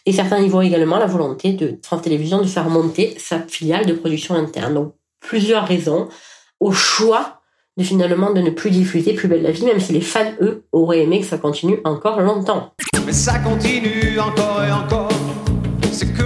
Et 0.06 0.12
certains 0.12 0.40
y 0.40 0.48
voient 0.48 0.64
également 0.64 0.98
la 0.98 1.06
volonté 1.06 1.52
de 1.52 1.78
France 1.84 2.02
Télévisions 2.02 2.40
de 2.42 2.48
faire 2.48 2.68
monter 2.68 3.14
sa 3.16 3.38
filiale 3.38 3.86
de 3.86 3.92
production 3.92 4.34
interne. 4.34 4.74
Donc, 4.74 4.94
plusieurs 5.20 5.68
raisons 5.68 6.08
au 6.58 6.72
choix 6.72 7.40
de 7.76 7.84
finalement 7.84 8.32
de 8.32 8.40
ne 8.40 8.50
plus 8.50 8.70
diffuser 8.70 9.12
Plus 9.12 9.28
belle 9.28 9.42
la 9.42 9.52
vie, 9.52 9.66
même 9.66 9.78
si 9.78 9.92
les 9.92 10.00
fans, 10.00 10.32
eux, 10.40 10.64
auraient 10.72 11.02
aimé 11.02 11.20
que 11.20 11.26
ça 11.26 11.38
continue 11.38 11.78
encore 11.84 12.20
longtemps. 12.20 12.74
Mais 13.06 13.12
ça 13.12 13.38
continue 13.38 14.18
encore 14.18 14.64
et 14.64 14.72
encore, 14.72 15.10
c'est 15.92 16.12
que 16.12 16.23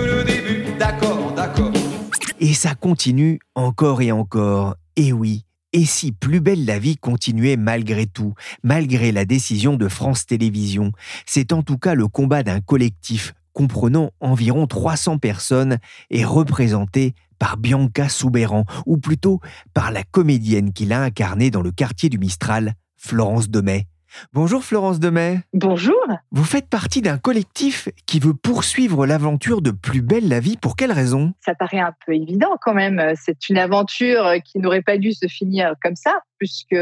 Et 2.40 2.54
ça 2.54 2.74
continue 2.76 3.40
encore 3.56 4.00
et 4.00 4.12
encore. 4.12 4.76
Et 4.94 5.12
oui, 5.12 5.44
et 5.72 5.84
si 5.84 6.12
Plus 6.12 6.40
belle 6.40 6.64
la 6.64 6.78
vie 6.78 6.96
continuait 6.96 7.56
malgré 7.56 8.06
tout, 8.06 8.34
malgré 8.62 9.10
la 9.10 9.24
décision 9.24 9.76
de 9.76 9.88
France 9.88 10.24
Télévisions 10.26 10.92
C'est 11.26 11.52
en 11.52 11.62
tout 11.62 11.78
cas 11.78 11.94
le 11.94 12.06
combat 12.06 12.44
d'un 12.44 12.60
collectif 12.60 13.34
comprenant 13.52 14.12
environ 14.20 14.68
300 14.68 15.18
personnes 15.18 15.78
et 16.10 16.24
représenté 16.24 17.14
par 17.40 17.56
Bianca 17.56 18.08
Soubéran, 18.08 18.64
ou 18.86 18.98
plutôt 18.98 19.40
par 19.74 19.90
la 19.90 20.04
comédienne 20.04 20.72
qu'il 20.72 20.92
a 20.92 21.02
incarnée 21.02 21.50
dans 21.50 21.62
le 21.62 21.72
quartier 21.72 22.08
du 22.08 22.18
Mistral, 22.18 22.74
Florence 22.96 23.48
Demet. 23.48 23.86
Bonjour 24.32 24.64
Florence 24.64 25.00
Demet. 25.00 25.40
Bonjour. 25.52 26.00
Vous 26.30 26.44
faites 26.44 26.68
partie 26.68 27.02
d'un 27.02 27.18
collectif 27.18 27.88
qui 28.06 28.20
veut 28.20 28.34
poursuivre 28.34 29.06
l'aventure 29.06 29.62
de 29.62 29.70
Plus 29.70 30.02
belle 30.02 30.28
la 30.28 30.40
vie. 30.40 30.56
Pour 30.56 30.76
quelle 30.76 30.92
raison? 30.92 31.32
Ça 31.44 31.54
paraît 31.54 31.80
un 31.80 31.94
peu 32.06 32.14
évident 32.14 32.56
quand 32.60 32.74
même. 32.74 33.12
C'est 33.16 33.48
une 33.48 33.58
aventure 33.58 34.34
qui 34.44 34.58
n'aurait 34.58 34.82
pas 34.82 34.98
dû 34.98 35.12
se 35.12 35.26
finir 35.26 35.74
comme 35.82 35.96
ça, 35.96 36.20
puisque 36.38 36.76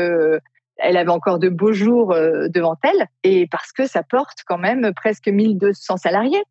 elle 0.78 0.97
avait 0.97 1.11
encore 1.11 1.38
de 1.38 1.49
beaux 1.49 1.73
jours 1.73 2.12
euh, 2.12 2.49
devant 2.49 2.76
elle, 2.83 3.06
et 3.23 3.47
parce 3.50 3.73
que 3.73 3.87
ça 3.87 4.02
porte 4.02 4.38
quand 4.47 4.59
même 4.59 4.92
presque 4.95 5.28
1200 5.28 5.97
salariés. 5.97 6.42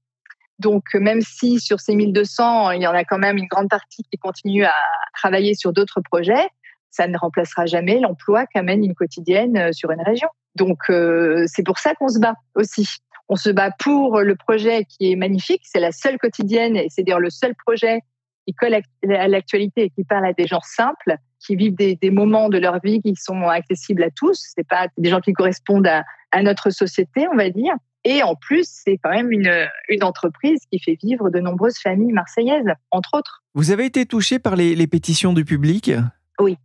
Donc, 0.57 0.93
même 0.93 1.21
si 1.21 1.59
sur 1.59 1.79
ces 1.79 1.95
1200, 1.95 2.71
il 2.71 2.81
y 2.81 2.87
en 2.87 2.93
a 2.93 3.03
quand 3.03 3.17
même 3.17 3.37
une 3.37 3.47
grande 3.47 3.69
partie 3.69 4.03
qui 4.03 4.17
continue 4.17 4.63
à 4.63 4.73
travailler 5.13 5.53
sur 5.53 5.73
d'autres 5.73 6.01
projets, 6.01 6.47
ça 6.95 7.07
ne 7.07 7.17
remplacera 7.17 7.65
jamais 7.65 7.99
l'emploi 7.99 8.45
qu'amène 8.45 8.83
une 8.83 8.95
quotidienne 8.95 9.57
euh, 9.57 9.71
sur 9.73 9.91
une 9.91 10.01
région. 10.01 10.29
Donc, 10.55 10.79
euh, 10.89 11.43
c'est 11.47 11.63
pour 11.63 11.77
ça 11.77 11.93
qu'on 11.95 12.07
se 12.07 12.19
bat 12.19 12.35
aussi. 12.55 12.87
On 13.27 13.35
se 13.35 13.49
bat 13.49 13.71
pour 13.79 14.21
le 14.21 14.35
projet 14.35 14.85
qui 14.85 15.11
est 15.11 15.15
magnifique. 15.15 15.61
C'est 15.65 15.79
la 15.79 15.91
seule 15.91 16.17
quotidienne 16.17 16.77
et 16.77 16.87
c'est 16.89 17.03
d'ailleurs 17.03 17.19
le 17.19 17.29
seul 17.29 17.53
projet 17.55 17.99
qui 18.47 18.53
colle 18.53 18.75
à 19.09 19.27
l'actualité 19.27 19.85
et 19.85 19.89
qui 19.89 20.03
parle 20.03 20.25
à 20.25 20.33
des 20.33 20.45
gens 20.45 20.61
simples, 20.61 21.15
qui 21.39 21.55
vivent 21.55 21.75
des, 21.75 21.97
moments 22.11 22.49
de 22.49 22.59
leur 22.59 22.79
vie 22.81 23.01
qui 23.01 23.15
sont 23.15 23.41
accessibles 23.41 24.03
à 24.03 24.11
tous. 24.11 24.53
C'est 24.55 24.67
pas 24.67 24.87
des 24.97 25.09
gens 25.09 25.19
qui 25.19 25.33
correspondent 25.33 25.87
à, 25.87 26.03
à 26.31 26.43
notre 26.43 26.69
société, 26.69 27.27
on 27.33 27.35
va 27.35 27.49
dire. 27.49 27.73
Et 28.03 28.21
en 28.21 28.35
plus, 28.35 28.67
c'est 28.69 28.99
quand 29.03 29.09
même 29.09 29.31
une, 29.31 29.51
une, 29.89 30.03
entreprise 30.03 30.59
qui 30.71 30.79
fait 30.79 30.95
vivre 31.01 31.31
de 31.31 31.39
nombreuses 31.39 31.79
familles 31.79 32.13
marseillaises, 32.13 32.71
entre 32.91 33.17
autres. 33.17 33.43
Vous 33.55 33.71
avez 33.71 33.85
été 33.85 34.05
touché 34.05 34.37
par 34.37 34.55
les, 34.55 34.75
les 34.75 34.85
pétitions 34.85 35.33
du 35.33 35.43
public? 35.43 35.91
Oui. 36.39 36.57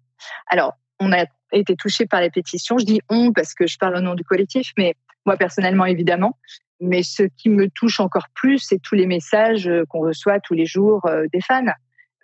Alors, 0.47 0.75
on 0.99 1.13
a 1.13 1.25
été 1.53 1.77
touché 1.77 2.07
par 2.07 2.21
les 2.21 2.31
pétitions. 2.31 2.79
Je 2.79 2.85
dis 2.85 3.01
on 3.09 3.33
parce 3.33 3.55
que 3.55 3.67
je 3.67 3.79
parle 3.79 3.97
au 3.97 4.01
nom 4.01 4.15
du 4.15 4.25
collectif, 4.25 4.73
mais 4.77 4.95
moi 5.27 5.37
personnellement, 5.37 5.87
évidemment. 5.87 6.37
Mais 6.81 7.03
ce 7.03 7.25
qui 7.37 7.51
me 7.51 7.69
touche 7.69 8.01
encore 8.01 8.27
plus, 8.35 8.59
c'est 8.59 8.81
tous 8.83 8.95
les 8.95 9.07
messages 9.07 9.71
qu'on 9.89 10.01
reçoit 10.01 10.41
tous 10.41 10.55
les 10.55 10.67
jours 10.67 11.05
euh, 11.07 11.27
des 11.33 11.41
fans, 11.41 11.65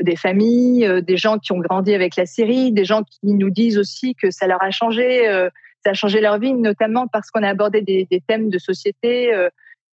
des 0.01 0.17
familles, 0.17 0.87
euh, 0.87 1.01
des 1.03 1.17
gens 1.17 1.39
qui 1.39 1.53
ont 1.53 1.59
grandi 1.59 1.95
avec 1.95 2.17
la 2.17 2.27
série, 2.27 2.73
des 2.73 2.85
gens 2.85 3.03
qui 3.03 3.35
nous 3.35 3.51
disent 3.51 3.79
aussi 3.79 4.15
que 4.15 4.31
ça 4.31 4.47
leur 4.47 4.63
a 4.63 4.71
changé 4.71 5.29
euh, 5.29 5.51
ça 5.87 5.91
a 5.91 5.95
changé 5.95 6.21
leur 6.21 6.41
vie, 6.41 6.53
notamment 6.53 7.07
parce 7.07 7.31
qu'on 7.31 7.45
a 7.45 7.49
abordé 7.49 7.81
des, 7.81 8.23
thèmes 8.27 8.51
de 8.51 8.59
société 8.59 9.33
euh, 9.33 9.49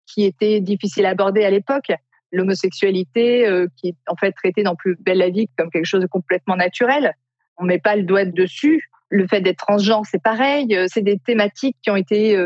qui 0.07 0.25
étaient 0.25 0.59
difficiles 0.59 1.05
à 1.05 1.09
aborder 1.09 1.43
à 1.43 1.51
l'époque. 1.51 1.91
L'homosexualité, 2.31 3.47
euh, 3.47 3.67
qui 3.77 3.89
est 3.89 3.95
en 4.07 4.15
fait 4.15 4.31
traitée 4.31 4.63
dans 4.63 4.75
Plus 4.75 4.95
belle 4.99 5.19
la 5.19 5.29
vie 5.29 5.47
comme 5.55 5.69
quelque 5.69 5.85
chose 5.85 6.01
de 6.01 6.07
complètement 6.07 6.55
naturel. 6.55 7.13
On 7.57 7.65
met 7.65 7.79
pas 7.79 7.95
le 7.95 8.03
doigt 8.03 8.25
dessus. 8.25 8.89
Le 9.09 9.27
fait 9.27 9.41
d'être 9.41 9.65
transgenre, 9.65 10.05
c'est 10.05 10.21
pareil. 10.21 10.75
Euh, 10.75 10.87
c'est 10.91 11.01
des 11.01 11.19
thématiques 11.19 11.77
qui 11.83 11.91
ont 11.91 11.95
été 11.95 12.37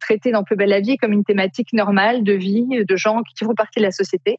traitées 0.00 0.32
dans 0.32 0.42
Plus 0.42 0.56
belle 0.56 0.70
la 0.70 0.80
vie 0.80 0.96
comme 0.96 1.12
une 1.12 1.24
thématique 1.24 1.72
normale 1.72 2.24
de 2.24 2.32
vie, 2.32 2.66
de 2.84 2.96
gens 2.96 3.22
qui 3.22 3.44
font 3.44 3.54
partie 3.54 3.78
de 3.78 3.84
la 3.84 3.92
société. 3.92 4.38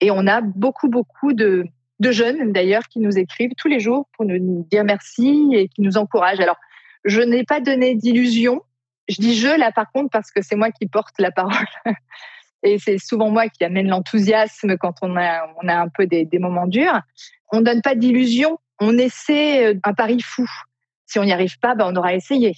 Et 0.00 0.10
on 0.10 0.26
a 0.26 0.40
beaucoup, 0.40 0.88
beaucoup 0.88 1.32
de, 1.32 1.64
de 2.00 2.12
jeunes 2.12 2.52
d'ailleurs 2.52 2.86
qui 2.88 3.00
nous 3.00 3.18
écrivent 3.18 3.52
tous 3.56 3.68
les 3.68 3.80
jours 3.80 4.08
pour 4.16 4.24
nous 4.24 4.66
dire 4.70 4.84
merci 4.84 5.50
et 5.52 5.68
qui 5.68 5.82
nous 5.82 5.96
encouragent. 5.96 6.40
Alors, 6.40 6.56
je 7.04 7.20
n'ai 7.20 7.44
pas 7.44 7.60
donné 7.60 7.94
d'illusion. 7.94 8.62
Je 9.08 9.16
dis 9.16 9.36
je 9.36 9.58
là 9.58 9.72
par 9.72 9.90
contre 9.90 10.10
parce 10.10 10.30
que 10.30 10.42
c'est 10.42 10.56
moi 10.56 10.70
qui 10.70 10.86
porte 10.86 11.14
la 11.18 11.30
parole. 11.30 11.52
Et 12.64 12.78
c'est 12.78 12.98
souvent 12.98 13.30
moi 13.30 13.48
qui 13.48 13.62
amène 13.64 13.88
l'enthousiasme 13.88 14.76
quand 14.78 14.94
on 15.02 15.16
a, 15.16 15.48
on 15.62 15.68
a 15.68 15.76
un 15.76 15.88
peu 15.88 16.06
des, 16.06 16.24
des 16.24 16.40
moments 16.40 16.66
durs. 16.66 17.00
On 17.52 17.60
donne 17.60 17.82
pas 17.82 17.94
d'illusion, 17.94 18.58
on 18.80 18.96
essaie 18.98 19.66
euh, 19.66 19.80
un 19.84 19.94
pari 19.94 20.20
fou. 20.20 20.46
Si 21.06 21.18
on 21.18 21.24
n'y 21.24 21.32
arrive 21.32 21.58
pas, 21.58 21.74
ben 21.74 21.90
on 21.92 21.96
aura 21.96 22.14
essayé. 22.14 22.54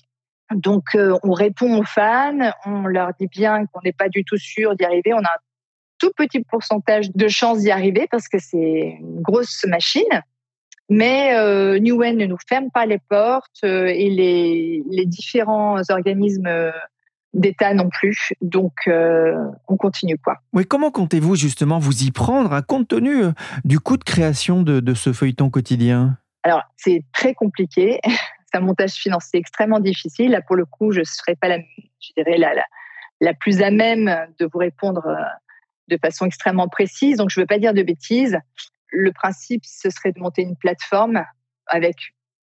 Donc 0.55 0.95
euh, 0.95 1.17
on 1.23 1.33
répond 1.33 1.79
aux 1.79 1.85
fans, 1.85 2.53
on 2.67 2.87
leur 2.87 3.11
dit 3.19 3.29
bien 3.29 3.67
qu'on 3.67 3.81
n'est 3.85 3.93
pas 3.93 4.09
du 4.09 4.25
tout 4.25 4.37
sûr 4.37 4.75
d'y 4.75 4.85
arriver. 4.85 5.15
On 5.15 5.19
a 5.19 5.29
un 5.29 5.41
tout 5.99 6.11
petit 6.17 6.43
pourcentage 6.43 7.11
de 7.13 7.29
chances 7.29 7.61
d'y 7.61 7.71
arriver 7.71 8.09
parce 8.11 8.27
que 8.29 8.39
c'est 8.39 8.99
une 9.01 9.21
grosse 9.21 9.65
machine. 9.65 10.23
Mais 10.89 11.37
euh, 11.37 11.79
Newen 11.79 12.17
ne 12.17 12.27
nous 12.27 12.39
ferme 12.49 12.71
pas 12.73 12.85
les 12.85 12.99
portes 12.99 13.61
euh, 13.63 13.87
et 13.87 14.11
les, 14.11 15.07
différents 15.07 15.81
organismes 15.89 16.73
d'État 17.33 17.75
non 17.75 17.89
plus. 17.89 18.33
Donc, 18.41 18.73
euh, 18.89 19.35
on 19.69 19.77
continue 19.77 20.19
quoi. 20.19 20.39
Oui, 20.53 20.67
comment 20.67 20.91
comptez-vous 20.91 21.37
justement 21.37 21.79
vous 21.79 22.05
y 22.05 22.11
prendre, 22.11 22.53
à 22.53 22.63
compte 22.63 22.89
tenu 22.89 23.25
du 23.65 23.79
coût 23.81 23.97
de 23.97 24.05
création 24.05 24.63
de, 24.63 24.81
de 24.81 24.95
ce 24.95 25.13
feuilleton 25.13 25.51
quotidien? 25.51 26.19
Alors, 26.43 26.63
c'est 26.77 27.05
très 27.13 27.35
compliqué. 27.35 28.01
C'est 28.53 28.59
un 28.59 28.63
montage 28.63 28.95
financier 28.95 29.39
extrêmement 29.39 29.79
difficile. 29.79 30.33
Là, 30.33 30.41
pour 30.43 30.57
le 30.57 30.65
coup, 30.65 30.91
je 30.91 30.99
ne 30.99 31.05
serais 31.05 31.37
pas 31.37 31.47
la, 31.47 31.59
je 31.59 32.13
dirais 32.17 32.37
la, 32.37 32.53
la, 32.53 32.65
la, 33.21 33.33
plus 33.33 33.63
à 33.63 33.71
même 33.71 34.13
de 34.41 34.49
vous 34.53 34.59
répondre 34.59 35.05
de 35.87 35.97
façon 35.97 36.27
extrêmement 36.27 36.67
précise. 36.67 37.19
Donc, 37.19 37.31
je 37.31 37.39
ne 37.39 37.45
veux 37.45 37.47
pas 37.47 37.61
dire 37.61 37.75
de 37.75 37.85
bêtises 37.85 38.41
le 38.93 39.13
principe, 39.13 39.65
ce 39.65 39.91
serait 39.91 40.13
de 40.13 40.21
monter 40.21 40.43
une 40.43 40.57
plateforme 40.57 41.25
avec 41.67 41.97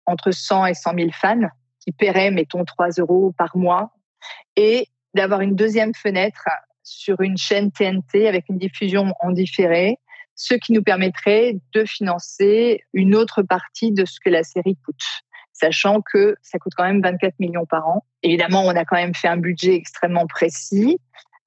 entre 0.05 0.31
100 0.31 0.67
et 0.67 0.73
100 0.73 0.95
000 0.95 1.09
fans 1.13 1.49
qui 1.79 1.91
paieraient, 1.91 2.31
mettons, 2.31 2.65
3 2.65 2.89
euros 2.99 3.33
par 3.37 3.55
mois 3.57 3.91
et 4.55 4.87
d'avoir 5.13 5.41
une 5.41 5.55
deuxième 5.55 5.93
fenêtre 5.93 6.47
sur 6.83 7.21
une 7.21 7.37
chaîne 7.37 7.71
TNT 7.71 8.27
avec 8.27 8.45
une 8.49 8.57
diffusion 8.57 9.13
en 9.21 9.31
différé, 9.31 9.97
ce 10.35 10.55
qui 10.55 10.73
nous 10.73 10.83
permettrait 10.83 11.57
de 11.73 11.85
financer 11.85 12.81
une 12.93 13.15
autre 13.15 13.43
partie 13.43 13.91
de 13.91 14.05
ce 14.05 14.19
que 14.23 14.29
la 14.29 14.43
série 14.43 14.77
coûte, 14.85 15.03
sachant 15.53 16.01
que 16.01 16.35
ça 16.41 16.57
coûte 16.59 16.73
quand 16.75 16.85
même 16.85 17.01
24 17.01 17.39
millions 17.39 17.65
par 17.65 17.87
an. 17.87 18.03
Évidemment, 18.23 18.63
on 18.63 18.75
a 18.75 18.85
quand 18.85 18.95
même 18.95 19.13
fait 19.13 19.27
un 19.27 19.37
budget 19.37 19.75
extrêmement 19.75 20.27
précis 20.27 20.97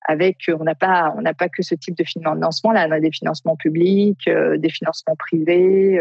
avec 0.09 0.37
on 0.49 0.62
n'a 0.62 0.76
pas 0.76 1.12
pas 1.37 1.49
que 1.49 1.62
ce 1.62 1.75
type 1.75 1.97
de 1.97 2.04
financement 2.04 2.71
là 2.71 2.87
on 2.88 2.92
a 2.92 3.00
des 3.00 3.11
financements 3.11 3.56
publics 3.56 4.30
des 4.56 4.71
financements 4.71 5.16
privés 5.16 5.99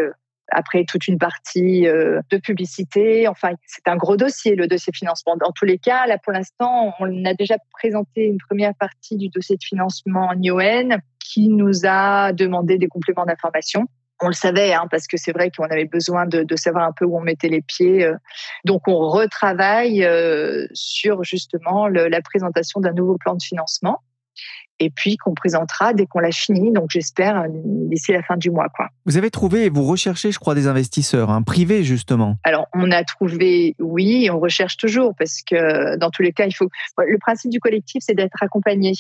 après 0.52 0.86
toute 0.86 1.08
une 1.08 1.18
partie 1.18 1.88
euh, 1.88 2.22
de 2.30 2.38
publicité. 2.38 3.28
Enfin, 3.28 3.52
c'est 3.66 3.88
un 3.88 3.96
gros 3.96 4.18
dossier, 4.18 4.56
le 4.56 4.68
dossier 4.68 4.94
financement. 4.94 5.36
Dans 5.38 5.52
tous 5.52 5.66
les 5.66 5.78
cas, 5.78 6.06
là, 6.08 6.18
pour 6.18 6.34
l'instant, 6.34 6.94
on 7.00 7.26
a 7.26 7.34
déjà 7.34 7.56
présenté 7.72 8.26
une 8.26 8.38
première 8.38 8.74
partie 8.76 9.18
du 9.18 9.30
dossier 9.30 9.58
de 9.58 9.64
financement 9.64 10.30
en 10.30 11.00
qui 11.20 11.50
nous 11.50 11.86
a 11.86 12.32
demandé 12.34 12.78
des 12.78 12.88
compléments 12.88 13.26
d'information. 13.26 13.88
On 14.22 14.28
le 14.28 14.34
savait, 14.34 14.74
hein, 14.74 14.88
parce 14.90 15.08
que 15.08 15.18
c'est 15.18 15.34
vrai 15.34 15.52
qu'on 15.52 15.66
avait 15.66 15.86
besoin 15.86 16.26
de, 16.26 16.46
savoir 16.56 16.88
un 16.88 16.94
peu 16.94 17.04
où 17.04 17.18
on 17.18 17.22
mettait 17.22 17.50
les 17.50 17.62
pieds. 17.62 18.06
Euh. 18.06 18.16
Donc, 18.64 18.88
on 18.88 19.10
retravaille 19.10 20.06
euh, 20.06 20.68
sur 20.74 21.24
justement 21.24 21.88
la 21.88 22.22
présentation 22.22 22.80
d'un 22.80 22.94
nouveau 22.94 23.18
plan 23.18 23.36
de 23.36 23.44
financement 23.44 24.02
et 24.80 24.90
puis 24.90 25.18
qu'on 25.18 25.34
présentera 25.34 25.94
dès 25.94 26.06
qu'on 26.06 26.20
l'a 26.20 26.32
fini. 26.32 26.72
Donc 26.72 26.90
j'espère 26.90 27.42
euh, 27.42 27.48
d'ici 27.50 28.12
la 28.12 28.24
fin 28.24 28.38
du 28.38 28.52
mois. 28.52 28.68
Quoi. 28.76 28.90
Vous 29.06 29.18
avez 29.18 29.32
trouvé 29.32 29.66
et 29.66 29.70
vous 29.70 29.84
recherchez, 29.84 30.32
je 30.32 30.40
crois, 30.40 30.56
des 30.56 30.68
investisseurs 30.68 31.30
hein, 31.30 31.42
privés 31.42 31.84
justement. 31.84 32.38
Alors 32.44 32.68
on 32.74 32.92
a 32.92 33.04
trouvé, 33.04 33.76
oui, 33.80 34.30
on 34.32 34.40
recherche 34.40 34.78
toujours 34.78 35.14
parce 35.18 35.42
que 35.42 35.98
dans 35.98 36.10
tous 36.10 36.22
les 36.22 36.32
cas, 36.32 36.46
il 36.46 36.54
faut. 36.54 36.70
Le 36.98 37.18
principe 37.18 37.52
du 37.52 37.60
collectif, 37.60 38.04
c'est 38.06 38.16
d'être 38.16 38.42
accompagné. 38.42 38.94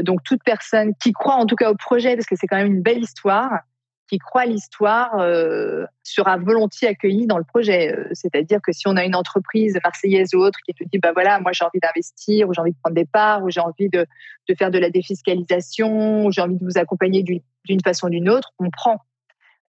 Donc 0.00 0.22
toute 0.24 0.42
personne 0.44 0.92
qui 1.00 1.12
croit 1.12 1.36
en 1.36 1.46
tout 1.46 1.56
cas 1.56 1.70
au 1.70 1.74
projet, 1.74 2.16
parce 2.16 2.26
que 2.26 2.36
c'est 2.36 2.46
quand 2.46 2.56
même 2.56 2.72
une 2.72 2.82
belle 2.82 3.02
histoire, 3.02 3.60
qui 4.08 4.18
croit 4.18 4.42
à 4.42 4.46
l'histoire 4.46 5.18
euh, 5.18 5.84
sera 6.02 6.36
volontiers 6.36 6.88
accueilli 6.88 7.26
dans 7.26 7.38
le 7.38 7.44
projet. 7.44 7.92
Euh, 7.92 8.08
c'est-à-dire 8.12 8.60
que 8.62 8.72
si 8.72 8.86
on 8.86 8.96
a 8.96 9.04
une 9.04 9.16
entreprise 9.16 9.78
marseillaise 9.82 10.34
ou 10.34 10.38
autre 10.38 10.58
qui 10.64 10.74
te 10.74 10.84
dit, 10.84 10.98
bah 10.98 11.12
voilà, 11.12 11.40
moi 11.40 11.52
j'ai 11.52 11.64
envie 11.64 11.80
d'investir, 11.80 12.48
ou 12.48 12.54
j'ai 12.54 12.60
envie 12.60 12.72
de 12.72 12.78
prendre 12.82 12.94
des 12.94 13.04
parts, 13.04 13.42
ou 13.42 13.50
j'ai 13.50 13.60
envie 13.60 13.88
de, 13.88 14.06
de, 14.48 14.54
faire 14.54 14.70
de 14.70 14.78
la 14.78 14.90
défiscalisation, 14.90 16.26
ou 16.26 16.32
j'ai 16.32 16.40
envie 16.40 16.56
de 16.56 16.64
vous 16.64 16.78
accompagner 16.78 17.22
d'une 17.22 17.80
façon 17.84 18.06
ou 18.06 18.10
d'une 18.10 18.28
autre, 18.28 18.52
on 18.58 18.70
prend. 18.70 18.98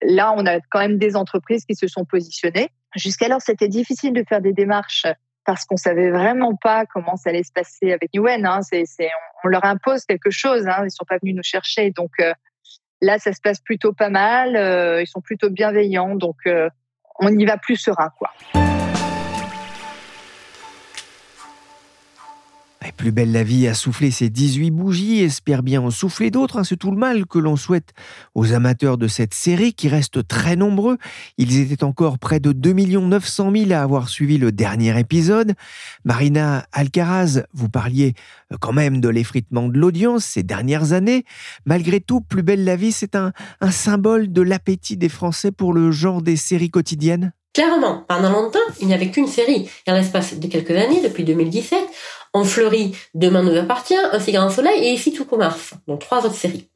Là, 0.02 0.34
on 0.36 0.46
a 0.46 0.60
quand 0.70 0.80
même 0.80 0.98
des 0.98 1.16
entreprises 1.16 1.66
qui 1.66 1.76
se 1.76 1.88
sont 1.88 2.06
positionnées. 2.06 2.70
Jusqu'alors, 2.96 3.42
c'était 3.42 3.70
difficile 3.70 4.14
de 4.14 4.24
faire 4.28 4.42
des 4.42 4.54
démarches 4.54 5.06
parce 5.46 5.66
qu'on 5.66 5.78
savait 5.78 6.10
vraiment 6.10 6.56
pas 6.56 6.86
comment 6.86 7.16
ça 7.16 7.30
allait 7.30 7.44
se 7.44 7.52
passer 7.52 7.94
avec 7.94 8.14
Newen. 8.14 8.46
Hein. 8.46 8.60
On, 9.44 9.48
leur 9.48 9.64
impose 9.64 10.04
quelque 10.06 10.32
chose. 10.32 10.68
Hein. 10.68 10.84
Ils 10.86 10.92
sont 10.92 11.06
pas 11.08 11.18
venus 11.22 11.36
nous 11.36 11.44
chercher. 11.44 11.92
Donc, 11.92 12.12
euh, 12.20 12.34
Là, 13.06 13.20
ça 13.20 13.34
se 13.34 13.40
passe 13.40 13.60
plutôt 13.60 13.94
pas 13.94 14.10
mal. 14.10 14.56
Euh, 14.56 15.00
ils 15.00 15.06
sont 15.06 15.22
plutôt 15.22 15.52
bienveillants, 15.52 16.16
donc 16.16 16.38
euh, 16.48 16.70
on 17.20 17.30
y 17.38 17.46
va 17.46 17.56
plus 17.58 17.76
serein, 17.76 18.10
quoi. 18.18 18.32
Plus 23.06 23.12
belle 23.12 23.32
la 23.32 23.44
vie 23.44 23.68
a 23.68 23.76
soufflé 23.76 24.10
ses 24.10 24.32
18 24.32 24.72
bougies, 24.72 25.22
espère 25.22 25.62
bien 25.62 25.80
en 25.80 25.92
souffler 25.92 26.32
d'autres. 26.32 26.58
Hein, 26.58 26.64
c'est 26.64 26.76
tout 26.76 26.90
le 26.90 26.98
mal 26.98 27.28
que 27.28 27.38
l'on 27.38 27.56
souhaite 27.56 27.94
aux 28.34 28.52
amateurs 28.52 28.98
de 28.98 29.08
cette 29.08 29.36
série 29.36 29.76
qui 29.76 29.90
restent 29.90 30.28
très 30.28 30.56
nombreux. 30.56 30.98
Ils 31.38 31.72
étaient 31.72 31.84
encore 31.84 32.18
près 32.18 32.40
de 32.40 32.52
2 32.52 32.74
900 32.74 33.52
000 33.56 33.72
à 33.74 33.84
avoir 33.84 34.10
suivi 34.10 34.40
le 34.40 34.52
dernier 34.52 35.00
épisode. 35.00 35.54
Marina 36.04 36.66
Alcaraz, 36.72 37.44
vous 37.54 37.70
parliez 37.70 38.16
euh, 38.52 38.58
quand 38.60 38.74
même 38.74 39.00
de 39.00 39.10
l'effritement 39.10 39.68
de 39.68 39.78
l'audience 39.78 40.26
ces 40.26 40.42
dernières 40.42 40.94
années. 40.94 41.26
Malgré 41.68 42.00
tout, 42.00 42.22
Plus 42.22 42.42
belle 42.42 42.64
la 42.64 42.76
vie, 42.76 42.92
c'est 42.92 43.14
un, 43.14 43.34
un 43.62 43.70
symbole 43.70 44.34
de 44.34 44.42
l'appétit 44.42 44.98
des 44.98 45.10
Français 45.10 45.52
pour 45.52 45.74
le 45.74 45.92
genre 45.92 46.24
des 46.24 46.38
séries 46.38 46.72
quotidiennes 46.72 47.34
Clairement, 47.56 48.04
pendant 48.06 48.32
longtemps, 48.32 48.60
il 48.82 48.88
n'y 48.88 48.94
avait 48.94 49.12
qu'une 49.12 49.28
série. 49.28 49.70
Et 49.88 49.92
en 49.92 49.96
l'espace 49.96 50.38
de 50.38 50.46
quelques 50.48 50.72
années, 50.72 51.02
depuis 51.02 51.24
2017, 51.24 51.80
on 52.36 52.44
fleurit 52.44 52.92
Demain 53.14 53.42
nous 53.42 53.58
appartient, 53.58 53.96
Un 53.96 54.20
si 54.20 54.32
grand 54.34 54.50
soleil 54.50 54.84
et 54.84 54.92
Ici 54.92 55.14
tout 55.14 55.26
commence. 55.26 55.72
Donc 55.88 56.02
trois 56.02 56.26
autres 56.26 56.36
séries. 56.36 56.70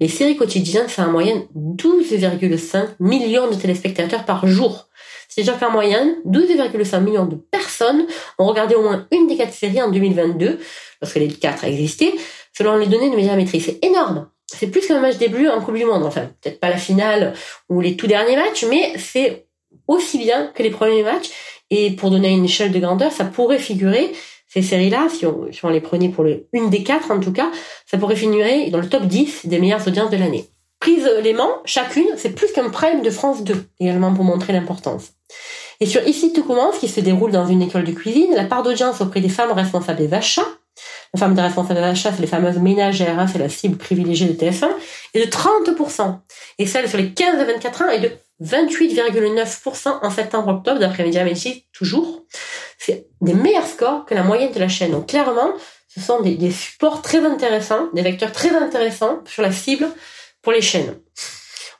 Les 0.00 0.08
séries 0.08 0.36
quotidiennes, 0.36 0.88
c'est 0.88 1.02
en 1.02 1.12
moyenne 1.12 1.42
12,5 1.54 2.96
millions 2.98 3.48
de 3.48 3.54
téléspectateurs 3.54 4.24
par 4.24 4.46
jour. 4.46 4.88
C'est-à-dire 5.28 5.58
qu'en 5.58 5.70
moyenne, 5.70 6.16
12,5 6.26 7.00
millions 7.00 7.26
de 7.26 7.36
personnes 7.36 8.06
ont 8.38 8.46
regardé 8.46 8.74
au 8.74 8.82
moins 8.82 9.06
une 9.12 9.26
des 9.26 9.36
quatre 9.36 9.52
séries 9.52 9.82
en 9.82 9.90
2022, 9.90 10.58
lorsque 11.00 11.16
les 11.16 11.28
quatre 11.28 11.64
existaient, 11.64 12.14
selon 12.56 12.76
les 12.76 12.86
données 12.86 13.10
de 13.10 13.16
Médiamétrie. 13.16 13.60
C'est 13.60 13.84
énorme. 13.84 14.28
C'est 14.46 14.66
plus 14.66 14.86
qu'un 14.86 15.00
match 15.00 15.18
début 15.18 15.48
en 15.48 15.60
Coupe 15.60 15.76
du 15.76 15.84
Monde. 15.84 16.04
Enfin, 16.04 16.30
peut-être 16.40 16.58
pas 16.58 16.68
la 16.70 16.76
finale 16.76 17.34
ou 17.68 17.80
les 17.80 17.96
tout 17.96 18.06
derniers 18.06 18.36
matchs, 18.36 18.64
mais 18.68 18.94
c'est 18.98 19.46
aussi 19.88 20.18
bien 20.18 20.48
que 20.54 20.62
les 20.62 20.70
premiers 20.70 21.02
matchs. 21.02 21.30
Et 21.70 21.90
pour 21.92 22.10
donner 22.10 22.30
une 22.30 22.44
échelle 22.44 22.72
de 22.72 22.78
grandeur, 22.78 23.12
ça 23.12 23.24
pourrait 23.24 23.58
figurer, 23.58 24.12
ces 24.52 24.60
séries-là, 24.60 25.08
si 25.08 25.24
on, 25.26 25.68
les 25.70 25.80
prenait 25.80 26.10
pour 26.10 26.26
une 26.26 26.68
des 26.68 26.82
quatre 26.82 27.10
en 27.10 27.20
tout 27.20 27.32
cas, 27.32 27.50
ça 27.86 27.96
pourrait 27.96 28.16
figurer 28.16 28.68
dans 28.68 28.80
le 28.80 28.88
top 28.88 29.04
10 29.04 29.46
des 29.46 29.58
meilleures 29.58 29.86
audiences 29.88 30.10
de 30.10 30.18
l'année. 30.18 30.50
Prise 30.78 31.08
Léman, 31.22 31.48
chacune, 31.64 32.08
c'est 32.16 32.34
plus 32.34 32.52
qu'un 32.52 32.68
prime 32.68 33.00
de 33.00 33.08
France 33.08 33.44
2, 33.44 33.64
également 33.80 34.12
pour 34.12 34.24
montrer 34.24 34.52
l'importance. 34.52 35.12
Et 35.80 35.86
sur 35.86 36.06
Ici 36.06 36.34
tout 36.34 36.44
commence, 36.44 36.78
qui 36.78 36.88
se 36.88 37.00
déroule 37.00 37.32
dans 37.32 37.46
une 37.46 37.62
école 37.62 37.84
de 37.84 37.92
cuisine, 37.92 38.34
la 38.34 38.44
part 38.44 38.62
d'audience 38.62 39.00
auprès 39.00 39.22
des 39.22 39.30
femmes 39.30 39.52
responsables 39.52 39.98
des 39.98 40.12
achats, 40.12 40.46
les 41.14 41.20
femmes 41.20 41.34
des 41.34 41.40
responsables 41.40 41.80
des 41.80 41.86
achats, 41.86 42.12
c'est 42.12 42.20
les 42.20 42.26
fameuses 42.26 42.58
ménagères, 42.58 43.18
hein, 43.18 43.26
c'est 43.26 43.38
la 43.38 43.48
cible 43.48 43.78
privilégiée 43.78 44.28
de 44.28 44.34
TF1, 44.34 44.68
est 45.14 45.24
de 45.24 45.30
30%. 45.30 46.18
Et 46.58 46.66
celle 46.66 46.88
sur 46.90 46.98
les 46.98 47.12
15 47.12 47.40
à 47.40 47.44
24 47.44 47.82
ans 47.82 47.88
est 47.88 48.00
de 48.00 48.10
28,9% 48.44 49.98
en 50.02 50.10
septembre-octobre, 50.10 50.78
d'après 50.78 51.04
Médiamétrie, 51.04 51.64
toujours. 51.72 52.24
C'est 52.84 53.06
des 53.20 53.34
meilleurs 53.34 53.66
scores 53.66 54.04
que 54.06 54.14
la 54.14 54.24
moyenne 54.24 54.52
de 54.52 54.58
la 54.58 54.66
chaîne. 54.66 54.90
Donc 54.90 55.06
clairement, 55.06 55.52
ce 55.86 56.00
sont 56.00 56.20
des, 56.20 56.50
supports 56.50 57.00
très 57.00 57.24
intéressants, 57.24 57.86
des 57.94 58.02
vecteurs 58.02 58.32
très 58.32 58.50
intéressants 58.50 59.20
sur 59.24 59.42
la 59.42 59.52
cible 59.52 59.88
pour 60.42 60.52
les 60.52 60.60
chaînes. 60.60 60.98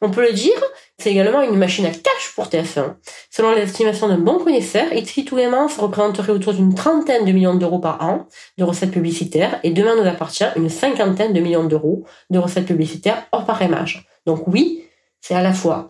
On 0.00 0.10
peut 0.10 0.22
le 0.22 0.32
dire, 0.32 0.54
c'est 0.98 1.10
également 1.10 1.42
une 1.42 1.56
machine 1.56 1.86
à 1.86 1.90
cash 1.90 2.32
pour 2.36 2.46
TF1. 2.46 2.94
Selon 3.30 3.52
les 3.52 3.62
estimations 3.62 4.06
d'un 4.06 4.18
bon 4.18 4.38
connaisseur, 4.38 4.92
It's 4.92 5.12
tout 5.24 5.36
se 5.38 5.80
représenterait 5.80 6.32
autour 6.32 6.54
d'une 6.54 6.74
trentaine 6.74 7.24
de 7.24 7.32
millions 7.32 7.56
d'euros 7.56 7.80
par 7.80 8.00
an 8.00 8.28
de 8.56 8.62
recettes 8.62 8.92
publicitaires 8.92 9.58
et 9.64 9.70
demain 9.70 9.96
nous 9.96 10.08
appartient 10.08 10.44
une 10.54 10.68
cinquantaine 10.68 11.32
de 11.32 11.40
millions 11.40 11.64
d'euros 11.64 12.04
de 12.30 12.38
recettes 12.38 12.66
publicitaires 12.66 13.26
hors 13.32 13.44
parémage. 13.44 14.06
Donc 14.24 14.46
oui, 14.46 14.84
c'est 15.20 15.34
à 15.34 15.42
la 15.42 15.52
fois 15.52 15.88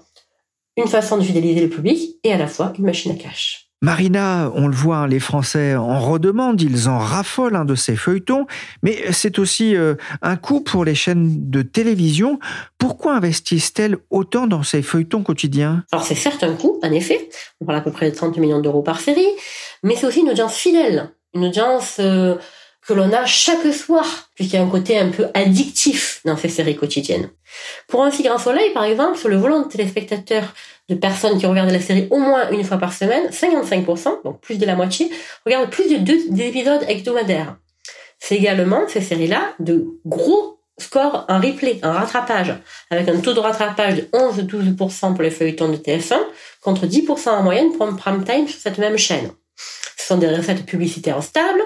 une 0.78 0.88
façon 0.88 1.18
de 1.18 1.22
fidéliser 1.22 1.60
le 1.60 1.68
public 1.68 2.18
et 2.24 2.32
à 2.32 2.38
la 2.38 2.46
fois 2.46 2.72
une 2.78 2.86
machine 2.86 3.12
à 3.12 3.16
cash. 3.16 3.71
Marina, 3.82 4.52
on 4.54 4.68
le 4.68 4.74
voit, 4.76 4.98
hein, 4.98 5.06
les 5.08 5.18
Français 5.18 5.74
en 5.74 5.98
redemandent, 5.98 6.62
ils 6.62 6.88
en 6.88 6.98
raffolent 6.98 7.56
un 7.56 7.64
de 7.64 7.74
ces 7.74 7.96
feuilletons, 7.96 8.46
mais 8.84 9.10
c'est 9.10 9.40
aussi 9.40 9.74
euh, 9.74 9.96
un 10.22 10.36
coût 10.36 10.60
pour 10.60 10.84
les 10.84 10.94
chaînes 10.94 11.50
de 11.50 11.62
télévision. 11.62 12.38
Pourquoi 12.78 13.16
investissent-elles 13.16 13.96
autant 14.10 14.46
dans 14.46 14.62
ces 14.62 14.82
feuilletons 14.82 15.24
quotidiens? 15.24 15.84
Alors 15.90 16.06
c'est 16.06 16.14
certes 16.14 16.44
un 16.44 16.54
coût, 16.54 16.78
en 16.80 16.92
effet, 16.92 17.28
on 17.60 17.64
parle 17.64 17.78
à 17.78 17.80
peu 17.80 17.90
près 17.90 18.08
de 18.08 18.14
30 18.14 18.36
millions 18.38 18.60
d'euros 18.60 18.82
par 18.82 19.00
série, 19.00 19.26
mais 19.82 19.96
c'est 19.96 20.06
aussi 20.06 20.20
une 20.20 20.30
audience 20.30 20.54
fidèle, 20.54 21.10
une 21.34 21.46
audience 21.46 21.96
euh, 21.98 22.36
que 22.86 22.92
l'on 22.94 23.12
a 23.12 23.24
chaque 23.26 23.72
soir, 23.72 24.28
puisqu'il 24.34 24.56
y 24.56 24.58
a 24.58 24.62
un 24.62 24.68
côté 24.68 24.98
un 24.98 25.08
peu 25.08 25.26
addictif 25.34 26.20
dans 26.24 26.36
ces 26.36 26.48
séries 26.48 26.76
quotidiennes. 26.76 27.30
Pour 27.86 28.02
un 28.02 28.10
si 28.10 28.22
grand 28.22 28.38
soleil, 28.38 28.72
par 28.72 28.84
exemple, 28.84 29.18
sur 29.18 29.28
le 29.28 29.36
volant 29.36 29.60
de 29.60 29.68
téléspectateurs 29.68 30.52
de 30.88 30.94
personnes 30.96 31.38
qui 31.38 31.46
regardent 31.46 31.70
la 31.70 31.80
série 31.80 32.08
au 32.10 32.18
moins 32.18 32.50
une 32.50 32.64
fois 32.64 32.78
par 32.78 32.92
semaine, 32.92 33.28
55%, 33.30 34.24
donc 34.24 34.40
plus 34.40 34.58
de 34.58 34.66
la 34.66 34.74
moitié, 34.74 35.10
regardent 35.46 35.70
plus 35.70 35.88
de 35.88 35.98
deux 35.98 36.40
épisodes 36.40 36.84
hebdomadaires. 36.88 37.56
C'est 38.18 38.36
également, 38.36 38.86
ces 38.88 39.00
séries-là, 39.00 39.54
de 39.60 39.86
gros 40.04 40.60
scores 40.78 41.24
en 41.28 41.40
replay, 41.40 41.78
en 41.82 41.92
rattrapage, 41.92 42.54
avec 42.90 43.08
un 43.08 43.18
taux 43.20 43.34
de 43.34 43.40
rattrapage 43.40 43.96
de 43.96 44.02
11-12% 44.12 45.14
pour 45.14 45.22
les 45.22 45.30
feuilletons 45.30 45.68
de 45.68 45.76
TF1, 45.76 46.18
contre 46.60 46.86
10% 46.86 47.28
en 47.30 47.42
moyenne 47.42 47.72
pour 47.72 47.86
un 47.86 47.94
prime 47.94 48.24
time 48.24 48.48
sur 48.48 48.60
cette 48.60 48.78
même 48.78 48.98
chaîne. 48.98 49.30
Ce 49.96 50.06
sont 50.06 50.18
des 50.18 50.28
recettes 50.28 50.66
publicitaires 50.66 51.22
stables, 51.22 51.62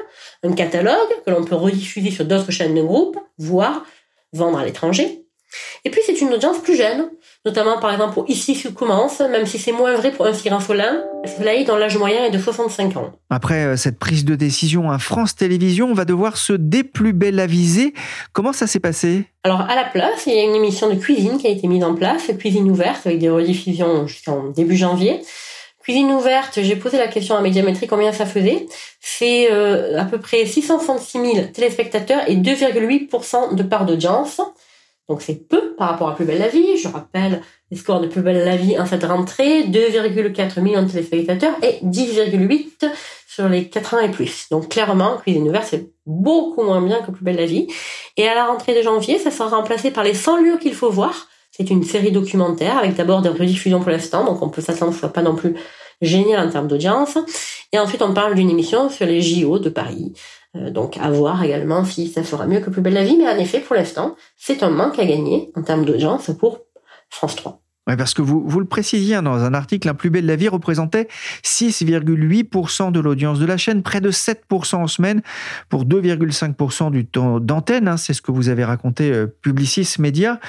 un 0.46 0.52
catalogue 0.52 0.94
que 1.24 1.30
l'on 1.30 1.44
peut 1.44 1.54
rediffuser 1.54 2.10
sur 2.10 2.24
d'autres 2.24 2.50
chaînes 2.50 2.74
de 2.74 2.82
groupe, 2.82 3.18
voire 3.38 3.84
vendre 4.32 4.58
à 4.58 4.64
l'étranger. 4.64 5.26
Et 5.84 5.90
puis 5.90 6.00
c'est 6.04 6.20
une 6.20 6.32
audience 6.34 6.58
plus 6.58 6.76
jeune, 6.76 7.08
notamment 7.44 7.78
par 7.78 7.92
exemple 7.92 8.14
pour 8.14 8.28
Ici 8.28 8.54
sous 8.54 8.72
commence, 8.72 9.20
même 9.20 9.46
si 9.46 9.58
c'est 9.58 9.72
moins 9.72 9.94
vrai 9.94 10.10
pour 10.10 10.26
un 10.26 10.34
Cyran 10.34 10.60
Soleil 10.60 11.64
dont 11.64 11.76
l'âge 11.76 11.96
moyen 11.96 12.24
est 12.24 12.30
de 12.30 12.38
65 12.38 12.96
ans. 12.96 13.12
Après 13.30 13.64
euh, 13.64 13.76
cette 13.76 13.98
prise 13.98 14.24
de 14.24 14.34
décision, 14.34 14.90
à 14.90 14.98
France 14.98 15.36
Télévisions 15.36 15.92
va 15.94 16.04
devoir 16.04 16.36
se 16.36 16.52
viser. 17.46 17.94
Comment 18.32 18.52
ça 18.52 18.66
s'est 18.66 18.80
passé? 18.80 19.26
Alors 19.44 19.60
à 19.60 19.76
la 19.76 19.84
place, 19.84 20.26
il 20.26 20.34
y 20.34 20.38
a 20.38 20.42
une 20.42 20.56
émission 20.56 20.92
de 20.92 20.98
cuisine 20.98 21.38
qui 21.38 21.46
a 21.46 21.50
été 21.50 21.68
mise 21.68 21.84
en 21.84 21.94
place, 21.94 22.30
cuisine 22.38 22.68
ouverte 22.70 23.06
avec 23.06 23.20
des 23.20 23.30
rediffusions 23.30 24.06
jusqu'en 24.06 24.48
début 24.48 24.76
janvier. 24.76 25.20
Cuisine 25.86 26.10
ouverte, 26.10 26.58
j'ai 26.62 26.74
posé 26.74 26.98
la 26.98 27.06
question 27.06 27.36
à 27.36 27.40
Médiamétrie 27.40 27.86
combien 27.86 28.12
ça 28.12 28.26
faisait. 28.26 28.66
C'est 28.98 29.52
euh, 29.52 29.96
à 29.96 30.04
peu 30.04 30.18
près 30.18 30.44
666 30.44 31.34
000 31.34 31.46
téléspectateurs 31.54 32.28
et 32.28 32.34
2,8% 32.34 33.54
de 33.54 33.62
part 33.62 33.86
d'audience. 33.86 34.40
Donc 35.08 35.22
c'est 35.22 35.46
peu 35.48 35.76
par 35.76 35.90
rapport 35.90 36.08
à 36.08 36.16
Plus 36.16 36.24
belle 36.24 36.40
la 36.40 36.48
vie. 36.48 36.76
Je 36.76 36.88
rappelle 36.88 37.40
les 37.70 37.76
scores 37.76 38.00
de 38.00 38.08
Plus 38.08 38.20
belle 38.20 38.44
la 38.44 38.56
vie 38.56 38.76
en 38.76 38.84
cette 38.84 39.04
rentrée, 39.04 39.62
2,4 39.62 40.60
millions 40.60 40.82
de 40.82 40.90
téléspectateurs 40.90 41.54
et 41.62 41.78
10,8 41.84 42.90
sur 43.28 43.48
les 43.48 43.68
4 43.68 43.94
ans 43.94 44.00
et 44.00 44.10
plus. 44.10 44.48
Donc 44.50 44.68
clairement, 44.68 45.18
Cuisine 45.18 45.46
ouverte, 45.48 45.68
c'est 45.70 45.92
beaucoup 46.04 46.64
moins 46.64 46.82
bien 46.82 47.00
que 47.02 47.12
Plus 47.12 47.22
belle 47.22 47.36
la 47.36 47.46
vie. 47.46 47.68
Et 48.16 48.26
à 48.26 48.34
la 48.34 48.46
rentrée 48.46 48.74
de 48.74 48.82
janvier, 48.82 49.20
ça 49.20 49.30
sera 49.30 49.50
remplacé 49.50 49.92
par 49.92 50.02
les 50.02 50.14
100 50.14 50.38
lieux 50.38 50.58
qu'il 50.58 50.74
faut 50.74 50.90
voir. 50.90 51.28
C'est 51.56 51.70
une 51.70 51.84
série 51.84 52.12
documentaire 52.12 52.76
avec 52.76 52.96
d'abord 52.96 53.22
des 53.22 53.30
rediffusions 53.30 53.80
pour 53.80 53.90
l'instant, 53.90 54.26
donc 54.26 54.42
on 54.42 54.50
peut 54.50 54.60
s'attendre 54.60 54.92
soit 54.92 55.12
pas 55.12 55.22
non 55.22 55.34
plus 55.34 55.54
génial 56.02 56.46
en 56.46 56.50
termes 56.50 56.68
d'audience. 56.68 57.16
Et 57.72 57.78
ensuite, 57.78 58.02
on 58.02 58.12
parle 58.12 58.34
d'une 58.34 58.50
émission 58.50 58.90
sur 58.90 59.06
les 59.06 59.22
JO 59.22 59.58
de 59.58 59.70
Paris. 59.70 60.12
Euh, 60.54 60.70
donc 60.70 60.98
à 60.98 61.10
voir 61.10 61.42
également 61.42 61.82
si 61.84 62.08
ça 62.08 62.22
fera 62.22 62.46
mieux 62.46 62.60
que 62.60 62.68
Plus 62.68 62.82
belle 62.82 62.92
la 62.92 63.04
vie. 63.04 63.16
Mais 63.16 63.26
en 63.26 63.38
effet, 63.38 63.60
pour 63.60 63.74
l'instant, 63.74 64.16
c'est 64.36 64.62
un 64.62 64.68
manque 64.68 64.98
à 64.98 65.06
gagner 65.06 65.50
en 65.56 65.62
termes 65.62 65.86
d'audience 65.86 66.30
pour 66.38 66.60
France 67.08 67.36
3. 67.36 67.65
Parce 67.86 68.14
que 68.14 68.22
vous, 68.22 68.42
vous 68.44 68.58
le 68.58 68.66
précisiez 68.66 69.14
hein, 69.14 69.22
dans 69.22 69.44
un 69.44 69.54
article, 69.54 69.88
Un 69.88 69.94
plus 69.94 70.10
belle 70.10 70.26
la 70.26 70.34
vie 70.34 70.48
représentait 70.48 71.06
6,8% 71.44 72.90
de 72.90 73.00
l'audience 73.00 73.38
de 73.38 73.46
la 73.46 73.56
chaîne, 73.56 73.82
près 73.82 74.00
de 74.00 74.10
7% 74.10 74.76
en 74.76 74.86
semaine 74.88 75.22
pour 75.68 75.84
2,5% 75.84 76.90
du 76.90 77.06
temps 77.06 77.38
d'antenne. 77.38 77.86
Hein, 77.86 77.96
c'est 77.96 78.12
ce 78.12 78.22
que 78.22 78.32
vous 78.32 78.48
avez 78.48 78.64
raconté 78.64 79.12
euh, 79.12 79.26
Publicis 79.26 80.00
Média. 80.00 80.40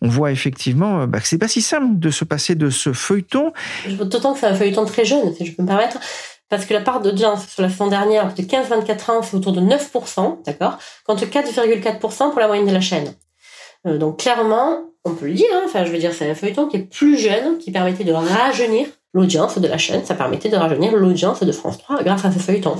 On 0.00 0.08
voit 0.08 0.32
effectivement 0.32 1.02
euh, 1.02 1.06
bah, 1.06 1.20
que 1.20 1.28
c'est 1.28 1.38
pas 1.38 1.48
si 1.48 1.60
simple 1.60 1.98
de 1.98 2.10
se 2.10 2.24
passer 2.24 2.54
de 2.54 2.70
ce 2.70 2.92
feuilleton. 2.92 3.52
D'autant 3.90 4.32
que 4.32 4.40
c'est 4.40 4.46
un 4.46 4.54
feuilleton 4.54 4.86
très 4.86 5.04
jeune, 5.04 5.34
si 5.34 5.44
je 5.44 5.54
peux 5.54 5.62
me 5.62 5.68
permettre. 5.68 5.98
Parce 6.48 6.64
que 6.64 6.72
la 6.72 6.80
part 6.80 7.02
d'audience 7.02 7.46
sur 7.48 7.62
la 7.62 7.68
saison 7.68 7.88
dernière, 7.88 8.32
de 8.32 8.42
15-24 8.42 9.10
ans, 9.10 9.22
c'est 9.22 9.36
autour 9.36 9.52
de 9.52 9.60
9%, 9.60 10.44
d'accord? 10.44 10.78
Contre 11.04 11.24
4,4% 11.24 12.30
pour 12.30 12.40
la 12.40 12.46
moyenne 12.46 12.66
de 12.66 12.72
la 12.72 12.80
chaîne. 12.80 13.12
Euh, 13.86 13.98
donc 13.98 14.20
clairement, 14.20 14.84
on 15.06 15.14
peut 15.14 15.26
le 15.26 15.34
dire, 15.34 15.46
hein, 15.52 15.62
enfin 15.64 15.84
je 15.84 15.92
veux 15.92 15.98
dire, 15.98 16.12
c'est 16.12 16.28
un 16.28 16.34
feuilleton 16.34 16.66
qui 16.66 16.76
est 16.76 16.80
plus 16.80 17.16
jeune, 17.16 17.58
qui 17.58 17.70
permettait 17.70 18.04
de 18.04 18.12
rajeunir 18.12 18.88
l'audience 19.14 19.58
de 19.58 19.66
la 19.66 19.78
chaîne, 19.78 20.04
ça 20.04 20.14
permettait 20.14 20.48
de 20.48 20.56
rajeunir 20.56 20.94
l'audience 20.94 21.42
de 21.42 21.52
France 21.52 21.78
3 21.78 22.02
grâce 22.02 22.24
à 22.24 22.32
ce 22.32 22.38
feuilleton. 22.38 22.76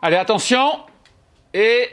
Allez, 0.00 0.16
attention 0.16 0.78
et 1.52 1.88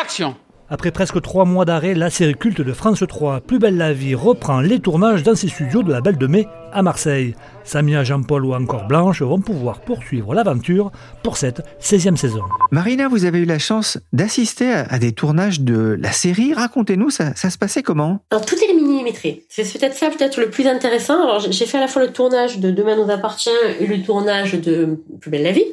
action 0.00 0.36
après 0.68 0.90
presque 0.90 1.22
trois 1.22 1.44
mois 1.44 1.64
d'arrêt, 1.64 1.94
la 1.94 2.10
série 2.10 2.34
culte 2.34 2.60
de 2.60 2.72
France 2.72 3.04
3, 3.06 3.40
Plus 3.40 3.58
belle 3.58 3.76
la 3.76 3.92
vie, 3.92 4.14
reprend 4.14 4.60
les 4.60 4.80
tournages 4.80 5.22
dans 5.22 5.36
ses 5.36 5.48
studios 5.48 5.82
de 5.82 5.92
la 5.92 6.00
Belle 6.00 6.18
de 6.18 6.26
Mai 6.26 6.48
à 6.72 6.82
Marseille. 6.82 7.34
Samia, 7.62 8.02
Jean-Paul 8.02 8.44
ou 8.44 8.54
encore 8.54 8.86
Blanche 8.86 9.22
vont 9.22 9.40
pouvoir 9.40 9.80
poursuivre 9.80 10.34
l'aventure 10.34 10.90
pour 11.22 11.36
cette 11.36 11.62
16e 11.80 12.16
saison. 12.16 12.42
Marina, 12.70 13.08
vous 13.08 13.24
avez 13.24 13.38
eu 13.38 13.44
la 13.44 13.58
chance 13.58 13.98
d'assister 14.12 14.72
à 14.72 14.98
des 14.98 15.12
tournages 15.12 15.60
de 15.60 15.96
la 16.00 16.12
série. 16.12 16.52
Racontez-nous, 16.52 17.10
ça, 17.10 17.34
se 17.34 17.58
passait 17.58 17.82
comment? 17.82 18.20
Alors, 18.30 18.44
tout 18.44 18.56
est 18.56 18.74
millimétré. 18.74 19.44
C'est 19.48 19.70
peut-être 19.72 19.94
ça, 19.94 20.10
peut-être 20.10 20.40
le 20.40 20.50
plus 20.50 20.66
intéressant. 20.66 21.22
Alors, 21.22 21.40
j'ai 21.40 21.66
fait 21.66 21.78
à 21.78 21.80
la 21.80 21.88
fois 21.88 22.02
le 22.02 22.12
tournage 22.12 22.58
de 22.58 22.70
Demain 22.70 22.96
nous 22.96 23.10
appartient 23.10 23.50
et 23.80 23.86
le 23.86 24.02
tournage 24.02 24.54
de 24.54 25.00
Plus 25.20 25.30
belle 25.30 25.44
la 25.44 25.52
vie 25.52 25.64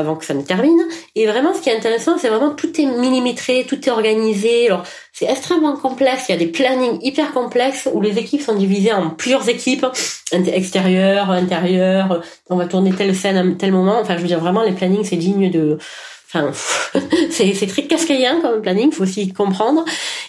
avant 0.00 0.16
que 0.16 0.24
ça 0.24 0.34
ne 0.34 0.42
termine. 0.42 0.80
Et 1.14 1.26
vraiment, 1.26 1.54
ce 1.54 1.60
qui 1.60 1.70
est 1.70 1.76
intéressant, 1.76 2.18
c'est 2.18 2.28
vraiment 2.28 2.50
tout 2.50 2.80
est 2.80 2.86
millimétré, 2.86 3.64
tout 3.68 3.78
est 3.86 3.90
organisé. 3.90 4.66
Alors, 4.66 4.82
c'est 5.12 5.26
extrêmement 5.26 5.76
complexe. 5.76 6.24
Il 6.28 6.32
y 6.32 6.34
a 6.34 6.38
des 6.38 6.48
plannings 6.48 6.98
hyper 7.02 7.32
complexes 7.32 7.88
où 7.92 8.00
les 8.00 8.18
équipes 8.18 8.42
sont 8.42 8.56
divisées 8.56 8.92
en 8.92 9.10
plusieurs 9.10 9.48
équipes, 9.48 9.86
extérieures, 10.32 11.30
intérieures. 11.30 12.22
On 12.48 12.56
va 12.56 12.66
tourner 12.66 12.92
telle 12.92 13.14
scène 13.14 13.36
à 13.36 13.56
tel 13.56 13.72
moment. 13.72 14.00
Enfin, 14.00 14.16
je 14.16 14.22
veux 14.22 14.28
dire, 14.28 14.40
vraiment, 14.40 14.62
les 14.62 14.72
plannings, 14.72 15.04
c'est 15.04 15.16
digne 15.16 15.50
de, 15.50 15.78
Enfin, 16.32 16.52
c'est, 17.30 17.54
c'est 17.54 17.66
très 17.66 17.82
cascaïen 17.84 18.40
comme 18.40 18.62
planning, 18.62 18.92
faut 18.92 19.02
aussi 19.02 19.32
comprendre. 19.32 19.84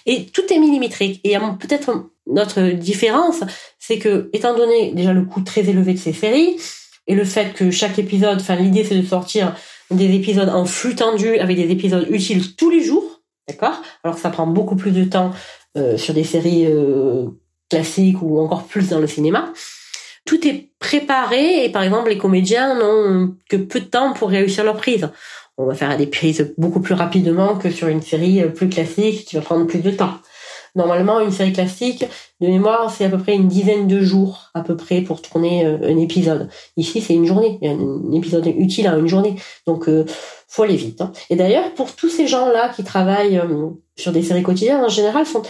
Et 0.06 0.26
tout 0.26 0.42
est 0.52 0.58
millimétrique. 0.58 1.22
Et 1.24 1.38
peut-être 1.60 2.10
notre 2.28 2.62
différence, 2.62 3.44
c'est 3.80 4.00
que, 4.00 4.30
étant 4.34 4.56
donné 4.56 4.94
déjà 4.94 5.14
le 5.14 5.24
coût 5.24 5.42
très 5.42 5.62
élevé 5.70 5.94
de 5.94 6.00
ces 6.00 6.14
séries, 6.14 6.58
et 7.12 7.16
le 7.16 7.26
fait 7.26 7.54
que 7.54 7.72
chaque 7.72 8.00
épisode, 8.00 8.40
enfin 8.40 8.56
l'idée 8.56 8.86
c'est 8.86 8.96
de 8.96 9.06
sortir 9.06 9.54
des 9.92 10.16
épisodes 10.16 10.48
en 10.48 10.64
flux 10.64 10.96
tendu 10.96 11.38
avec 11.40 11.58
des 11.58 11.70
épisodes 11.70 12.08
utiles 12.10 12.56
tous 12.56 12.70
les 12.70 12.82
jours, 12.82 13.22
d'accord? 13.50 13.82
Alors 14.06 14.16
que 14.16 14.22
ça 14.22 14.30
prend 14.30 14.48
beaucoup 14.48 14.78
plus 14.78 14.92
de 14.92 15.04
temps 15.04 15.32
euh, 15.78 15.98
sur 15.98 16.14
des 16.14 16.24
séries 16.24 16.66
euh, 16.68 17.26
classiques 17.70 18.22
ou 18.22 18.40
encore 18.40 18.64
plus 18.64 18.88
dans 18.88 19.00
le 19.00 19.08
cinéma. 19.08 19.52
Tout 20.24 20.48
est 20.48 20.72
préparé 20.80 21.66
et 21.66 21.70
par 21.70 21.84
exemple 21.84 22.10
les 22.10 22.18
comédiens 22.18 22.80
n'ont 22.80 23.36
que 23.50 23.58
peu 23.58 23.82
de 23.82 23.86
temps 23.86 24.14
pour 24.14 24.30
réussir 24.30 24.64
leur 24.64 24.78
prise. 24.78 25.10
On 25.58 25.66
va 25.66 25.76
faire 25.76 25.98
des 25.98 26.08
prises 26.08 26.54
beaucoup 26.58 26.80
plus 26.80 26.96
rapidement 26.96 27.58
que 27.58 27.72
sur 27.72 27.90
une 27.90 28.02
série 28.02 28.42
plus 28.56 28.70
classique 28.70 29.26
qui 29.26 29.36
va 29.36 29.42
prendre 29.42 29.68
plus 29.68 29.80
de 29.80 29.92
temps. 29.92 30.14
Normalement, 30.76 31.20
une 31.20 31.32
série 31.32 31.52
classique, 31.52 32.06
de 32.40 32.48
mémoire, 32.48 32.90
c'est 32.92 33.06
à 33.06 33.10
peu 33.10 33.18
près 33.18 33.36
une 33.36 33.48
dizaine 33.48 33.88
de 33.88 34.02
jours 34.02 34.50
à 34.54 34.62
peu 34.62 34.78
près 34.78 35.02
pour 35.02 35.22
tourner 35.22 35.66
euh, 35.66 35.78
un 35.84 35.98
épisode. 35.98 36.50
Ici, 36.78 37.02
c'est 37.02 37.14
une 37.14 37.26
journée. 37.26 37.60
Il 37.62 37.68
y 37.68 37.72
a 37.72 37.76
un 37.76 38.12
épisode 38.14 38.48
utile 38.48 38.88
à 38.88 38.98
une 38.98 39.08
journée. 39.08 39.36
Donc, 39.68 39.90
euh, 39.90 40.06
faut 40.48 40.64
aller 40.64 40.78
vite. 40.78 41.02
Hein. 41.02 41.12
Et 41.30 41.36
d'ailleurs, 41.36 41.74
pour 41.74 41.94
tous 41.94 42.10
ces 42.10 42.28
gens-là 42.28 42.70
qui 42.70 42.84
travaillent 42.84 43.38
euh, 43.38 43.70
sur 43.98 44.12
des 44.12 44.24
séries 44.24 44.44
quotidiennes, 44.44 44.84
en 44.84 44.90
général, 44.90 45.26
sont, 45.26 45.44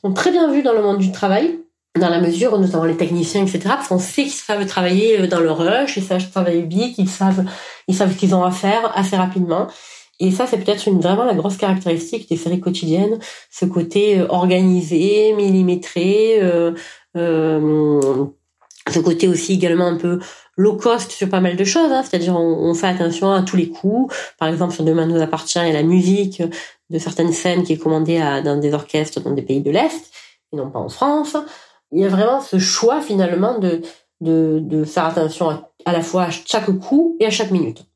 sont 0.00 0.12
très 0.12 0.30
bien 0.30 0.50
vus 0.50 0.62
dans 0.62 0.72
le 0.72 0.82
monde 0.82 0.98
du 0.98 1.10
travail 1.10 1.58
dans 1.98 2.10
la 2.10 2.20
mesure, 2.20 2.56
notamment 2.58 2.84
les 2.84 2.96
techniciens, 2.96 3.42
etc., 3.42 3.60
parce 3.64 3.88
qu'on 3.88 3.98
sait 3.98 4.22
qu'ils 4.22 4.30
savent 4.30 4.64
travailler 4.66 5.26
dans 5.26 5.40
le 5.40 5.50
rush, 5.50 5.96
ils 5.96 6.02
savent 6.04 6.30
travailler 6.30 6.62
vite, 6.62 6.96
ils 6.98 7.08
savent, 7.08 7.44
ils 7.88 7.94
savent 7.94 8.12
ce 8.12 8.18
qu'ils 8.18 8.36
ont 8.36 8.44
à 8.44 8.52
faire 8.52 8.92
assez 8.96 9.16
rapidement. 9.16 9.66
Et 10.20 10.32
ça, 10.32 10.46
c'est 10.46 10.58
peut-être 10.58 10.90
vraiment 10.90 11.24
la 11.24 11.34
grosse 11.34 11.56
caractéristique 11.56 12.28
des 12.28 12.36
séries 12.36 12.60
quotidiennes, 12.60 13.18
ce 13.50 13.64
côté 13.64 14.18
euh, 14.18 14.26
organisé, 14.28 15.32
millimétré, 15.34 16.40
euh, 16.42 16.72
euh, 17.16 18.26
ce 18.90 18.98
côté 18.98 19.28
aussi 19.28 19.54
également 19.54 19.86
un 19.86 19.96
peu 19.96 20.18
low 20.56 20.76
cost 20.76 21.12
sur 21.12 21.28
pas 21.28 21.40
mal 21.40 21.56
de 21.56 21.64
choses, 21.64 21.92
hein, 21.92 22.02
c'est-à-dire 22.02 22.34
on, 22.36 22.74
fait 22.74 22.88
attention 22.88 23.30
à 23.30 23.42
tous 23.42 23.56
les 23.56 23.68
coups. 23.68 24.12
Par 24.38 24.48
exemple, 24.48 24.74
sur 24.74 24.82
Demain 24.82 25.06
nous 25.06 25.20
appartient, 25.20 25.58
il 25.60 25.68
y 25.68 25.70
a 25.70 25.74
la 25.74 25.84
musique 25.84 26.42
de 26.90 26.98
certaines 26.98 27.32
scènes 27.32 27.62
qui 27.62 27.74
est 27.74 27.78
commandée 27.78 28.18
à, 28.18 28.42
dans 28.42 28.56
des 28.56 28.74
orchestres 28.74 29.20
dans 29.20 29.30
des 29.30 29.42
pays 29.42 29.60
de 29.60 29.70
l'Est, 29.70 30.10
et 30.52 30.56
non 30.56 30.70
pas 30.70 30.80
en 30.80 30.88
France. 30.88 31.36
Il 31.92 32.00
y 32.00 32.04
a 32.04 32.08
vraiment 32.08 32.40
ce 32.40 32.58
choix 32.58 33.00
finalement 33.00 33.58
de, 33.58 33.82
de, 34.20 34.58
de 34.60 34.84
faire 34.84 35.04
attention 35.04 35.50
à, 35.50 35.70
à 35.84 35.92
la 35.92 36.02
fois 36.02 36.24
à 36.24 36.30
chaque 36.30 36.70
coup 36.78 37.16
et 37.20 37.26
à 37.26 37.30
chaque 37.30 37.52
minute. 37.52 37.87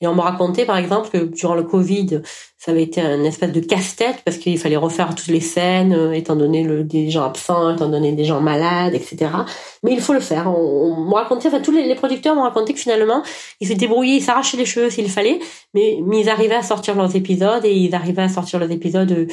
Et 0.00 0.06
on 0.06 0.14
m'a 0.14 0.22
raconté, 0.22 0.64
par 0.64 0.76
exemple, 0.76 1.08
que 1.10 1.18
durant 1.24 1.54
le 1.54 1.64
Covid, 1.64 2.22
ça 2.58 2.72
avait 2.72 2.82
été 2.82 3.00
un 3.00 3.22
espèce 3.24 3.52
de 3.52 3.60
casse-tête 3.60 4.22
parce 4.24 4.36
qu'il 4.36 4.58
fallait 4.58 4.76
refaire 4.76 5.14
toutes 5.14 5.28
les 5.28 5.40
scènes, 5.40 5.92
euh, 5.92 6.12
étant 6.12 6.34
donné 6.34 6.64
le, 6.64 6.82
des 6.82 7.08
gens 7.08 7.24
absents, 7.24 7.74
étant 7.74 7.88
donné 7.88 8.12
des 8.12 8.24
gens 8.24 8.40
malades, 8.40 8.94
etc. 8.94 9.30
Mais 9.84 9.92
il 9.92 10.00
faut 10.00 10.12
le 10.12 10.20
faire. 10.20 10.48
On, 10.48 10.92
on 10.92 11.04
m'a 11.08 11.22
raconté, 11.22 11.48
enfin, 11.48 11.60
tous 11.60 11.70
les, 11.70 11.94
producteurs 11.94 12.34
m'ont 12.34 12.42
raconté 12.42 12.74
que 12.74 12.80
finalement, 12.80 13.22
ils 13.60 13.68
se 13.68 13.74
débrouillaient, 13.74 14.16
ils 14.16 14.22
s'arrachaient 14.22 14.56
les 14.56 14.66
cheveux 14.66 14.90
s'il 14.90 15.08
fallait, 15.08 15.38
mais, 15.72 15.98
mais, 16.04 16.20
ils 16.20 16.28
arrivaient 16.28 16.56
à 16.56 16.62
sortir 16.62 16.96
leurs 16.96 17.14
épisodes 17.14 17.64
et 17.64 17.72
ils 17.72 17.94
arrivaient 17.94 18.22
à 18.22 18.28
sortir 18.28 18.58
leurs 18.58 18.70
épisodes 18.70 19.12
euh, 19.12 19.26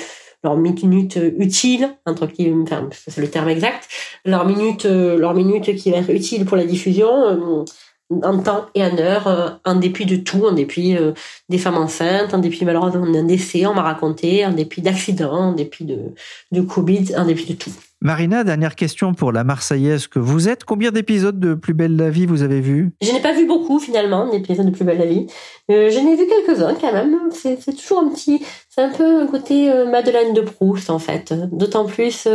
leurs 0.44 0.58
minutes 0.58 1.20
utiles 1.40 1.98
entre 2.06 2.28
qui 2.28 2.54
enfin 2.54 2.88
c'est 2.92 3.20
le 3.20 3.30
terme 3.32 3.50
exact 3.50 3.88
leurs 4.26 4.46
minutes 4.46 4.86
euh, 4.86 5.18
leurs 5.18 5.34
minutes 5.34 5.76
qui 5.76 5.90
va 5.90 5.98
être 5.98 6.12
utiles 6.12 6.46
pour 6.46 6.56
la 6.56 6.66
diffusion 6.66 7.66
en 8.12 8.40
temps 8.40 8.68
et 8.76 8.84
en 8.84 8.98
heure, 8.98 9.28
euh, 9.28 9.50
en 9.66 9.76
dépit 9.76 10.06
de 10.06 10.16
tout, 10.18 10.46
en 10.46 10.52
dépit 10.52 10.96
euh, 10.96 11.14
des 11.50 11.58
femmes 11.58 11.78
enceintes, 11.78 12.34
en 12.34 12.38
dépit 12.38 12.64
malheureusement 12.66 13.10
d'un 13.10 13.24
décès, 13.24 13.66
on 13.66 13.74
m'a 13.74 13.82
raconté, 13.82 14.46
en 14.46 14.52
dépit 14.52 14.82
d'accidents, 14.82 15.50
en 15.50 15.54
dépit 15.54 15.86
de, 15.86 16.14
de 16.52 16.62
Covid, 16.62 17.16
en 17.18 17.26
dépit 17.26 17.54
de 17.54 17.58
tout. 17.58 17.72
Marina, 18.02 18.44
dernière 18.44 18.76
question 18.76 19.14
pour 19.16 19.32
la 19.32 19.44
Marseillaise 19.44 20.06
que 20.08 20.20
vous 20.20 20.48
êtes. 20.48 20.64
Combien 20.64 20.92
d'épisodes 20.92 21.40
de 21.40 21.56
Plus 21.56 21.74
belle 21.74 21.96
la 21.96 22.12
vie 22.12 22.28
vous 22.28 22.44
avez 22.44 22.62
vu 22.62 22.92
Je 23.02 23.12
n'ai 23.12 23.22
pas 23.22 23.34
vu 23.34 23.48
beaucoup 23.48 23.80
finalement 23.80 24.30
d'épisodes 24.30 24.66
de 24.66 24.72
Plus 24.72 24.86
belle 24.86 25.00
la 25.00 25.06
vie. 25.08 25.26
Euh, 25.72 25.90
je 25.90 25.98
n'ai 25.98 26.16
vu 26.16 26.28
quelques-uns 26.28 26.76
quand 26.76 26.94
même. 26.94 27.18
C'est, 27.32 27.58
toujours 27.76 28.00
un 28.00 28.10
petit, 28.10 28.44
c'est 28.70 28.82
un 28.82 28.92
peu 28.92 29.22
un 29.22 29.28
côté 29.28 29.72
Madeleine 29.90 30.34
de 30.34 30.42
Proust 30.42 30.92
en 30.92 31.00
fait. 31.00 31.34
D'autant 31.52 31.86
plus, 31.86 32.28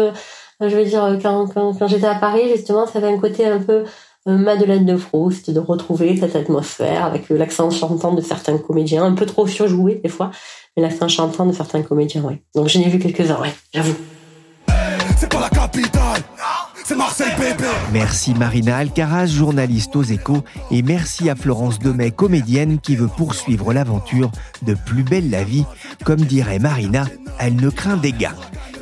je 0.61 0.67
veux 0.67 0.85
dire, 0.85 1.19
quand, 1.23 1.47
quand, 1.47 1.75
quand 1.79 1.87
j'étais 1.87 2.07
à 2.07 2.17
Paris 2.17 2.49
justement, 2.49 2.87
ça 2.87 2.99
avait 2.99 3.15
un 3.15 3.19
côté 3.19 3.47
un 3.47 3.61
peu 3.61 3.85
euh, 3.85 3.85
Madeleine 4.27 4.85
de 4.85 4.97
Proust, 4.97 5.51
de 5.51 5.61
retrouver 5.61 6.17
cette 6.17 6.37
atmosphère 6.37 7.05
avec 7.05 7.29
l'accent 7.31 7.71
chantant 7.71 8.13
de 8.13 8.21
certains 8.21 8.59
comédiens, 8.59 9.05
un 9.05 9.15
peu 9.15 9.27
trop 9.27 9.47
surjoué 9.47 10.01
des 10.03 10.11
fois, 10.11 10.31
mais 10.77 10.83
l'accent 10.83 11.09
chantant 11.09 11.47
de 11.47 11.53
certains 11.53 11.83
comédiens, 11.83 12.23
oui. 12.25 12.35
Donc 12.55 12.69
j'en 12.69 12.81
ai 12.81 12.89
vu 12.89 12.99
quelques-uns, 12.99 13.41
ouais, 13.41 13.53
j'avoue. 13.73 13.97
C'est 15.17 15.31
pas 15.31 15.41
la 15.41 15.49
capitale 15.49 16.23
c'est 16.91 16.97
Marseille 16.97 17.33
bébé 17.39 17.69
Merci 17.93 18.35
Marina 18.35 18.79
Alcaraz, 18.79 19.27
journaliste 19.27 19.95
aux 19.95 20.03
échos, 20.03 20.43
et 20.73 20.83
merci 20.83 21.31
à 21.31 21.37
Florence 21.37 21.79
Demet, 21.79 22.11
comédienne 22.11 22.81
qui 22.81 22.97
veut 22.97 23.07
poursuivre 23.07 23.73
l'aventure 23.73 24.33
de 24.63 24.75
Plus 24.75 25.05
belle 25.05 25.31
la 25.31 25.45
vie. 25.45 25.65
Comme 26.05 26.23
dirait 26.23 26.59
Marina, 26.59 27.05
elle 27.39 27.55
ne 27.55 27.71
craint 27.71 27.97
des 27.97 28.11
gars. 28.11 28.35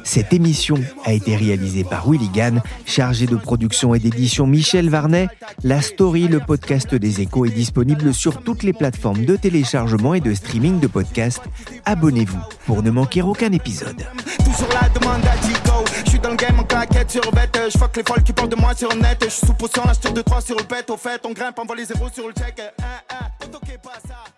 Cette 0.05 0.33
émission 0.33 0.77
a 1.05 1.13
été 1.13 1.37
réalisée 1.37 1.85
par 1.85 2.09
Willy 2.09 2.31
Gann, 2.31 2.63
chargé 2.87 3.27
de 3.27 3.37
production 3.37 3.95
et 3.95 3.99
d'édition 3.99 4.47
Michel 4.47 4.89
Varnet. 4.89 5.29
La 5.63 5.83
story, 5.83 6.29
le 6.29 6.41
podcast 6.41 6.95
des 6.95 7.21
échos, 7.21 7.45
est 7.45 7.51
disponible 7.51 8.15
sur 8.15 8.41
toutes 8.41 8.63
les 8.63 8.73
plateformes 8.73 9.27
de 9.27 9.37
téléchargement 9.37 10.15
et 10.15 10.21
de 10.21 10.33
streaming 10.33 10.81
de 10.81 10.87
podcasts. 10.87 11.45
Abonnez-vous 11.85 12.41
pour 12.65 12.83
ne 12.83 12.91
manquer 12.91 13.21
aucun 13.21 13.53
épisode. 13.53 14.07
Toujours 14.39 14.71
la 14.81 14.89
demande 14.89 15.27
à 15.27 15.37
Digo. 15.47 15.88
Je 16.09 16.13
suis 16.13 16.21
dans 16.21 16.31
le 16.31 16.37
game 16.37 16.59
en 16.59 16.65
claquette 16.65 17.11
sur 17.11 17.31
bête. 17.33 17.55
Je 17.71 17.77
fuck 17.77 17.95
les 17.95 18.03
folles 18.03 18.23
qui 18.23 18.33
parlent 18.33 18.49
de 18.49 18.57
moi 18.57 18.75
sur 18.75 18.89
net. 18.97 19.19
Je 19.23 19.29
suis 19.29 19.47
sous 19.47 19.53
potion, 19.53 19.83
la 19.85 20.11
de 20.11 20.23
3 20.23 20.41
sur 20.41 20.57
le 20.57 20.65
pet. 20.65 20.89
Au 20.89 20.97
fait, 20.97 21.21
on 21.27 21.33
grimpe, 21.33 21.59
on 21.59 21.67
voit 21.67 21.77
les 21.77 21.85
zéros 21.85 22.09
sur 22.09 22.27
le 22.27 22.33
check. 22.33 22.63
Ah, 22.81 23.03
ah, 23.11 23.29
pas 23.83 24.01
ça. 24.09 24.38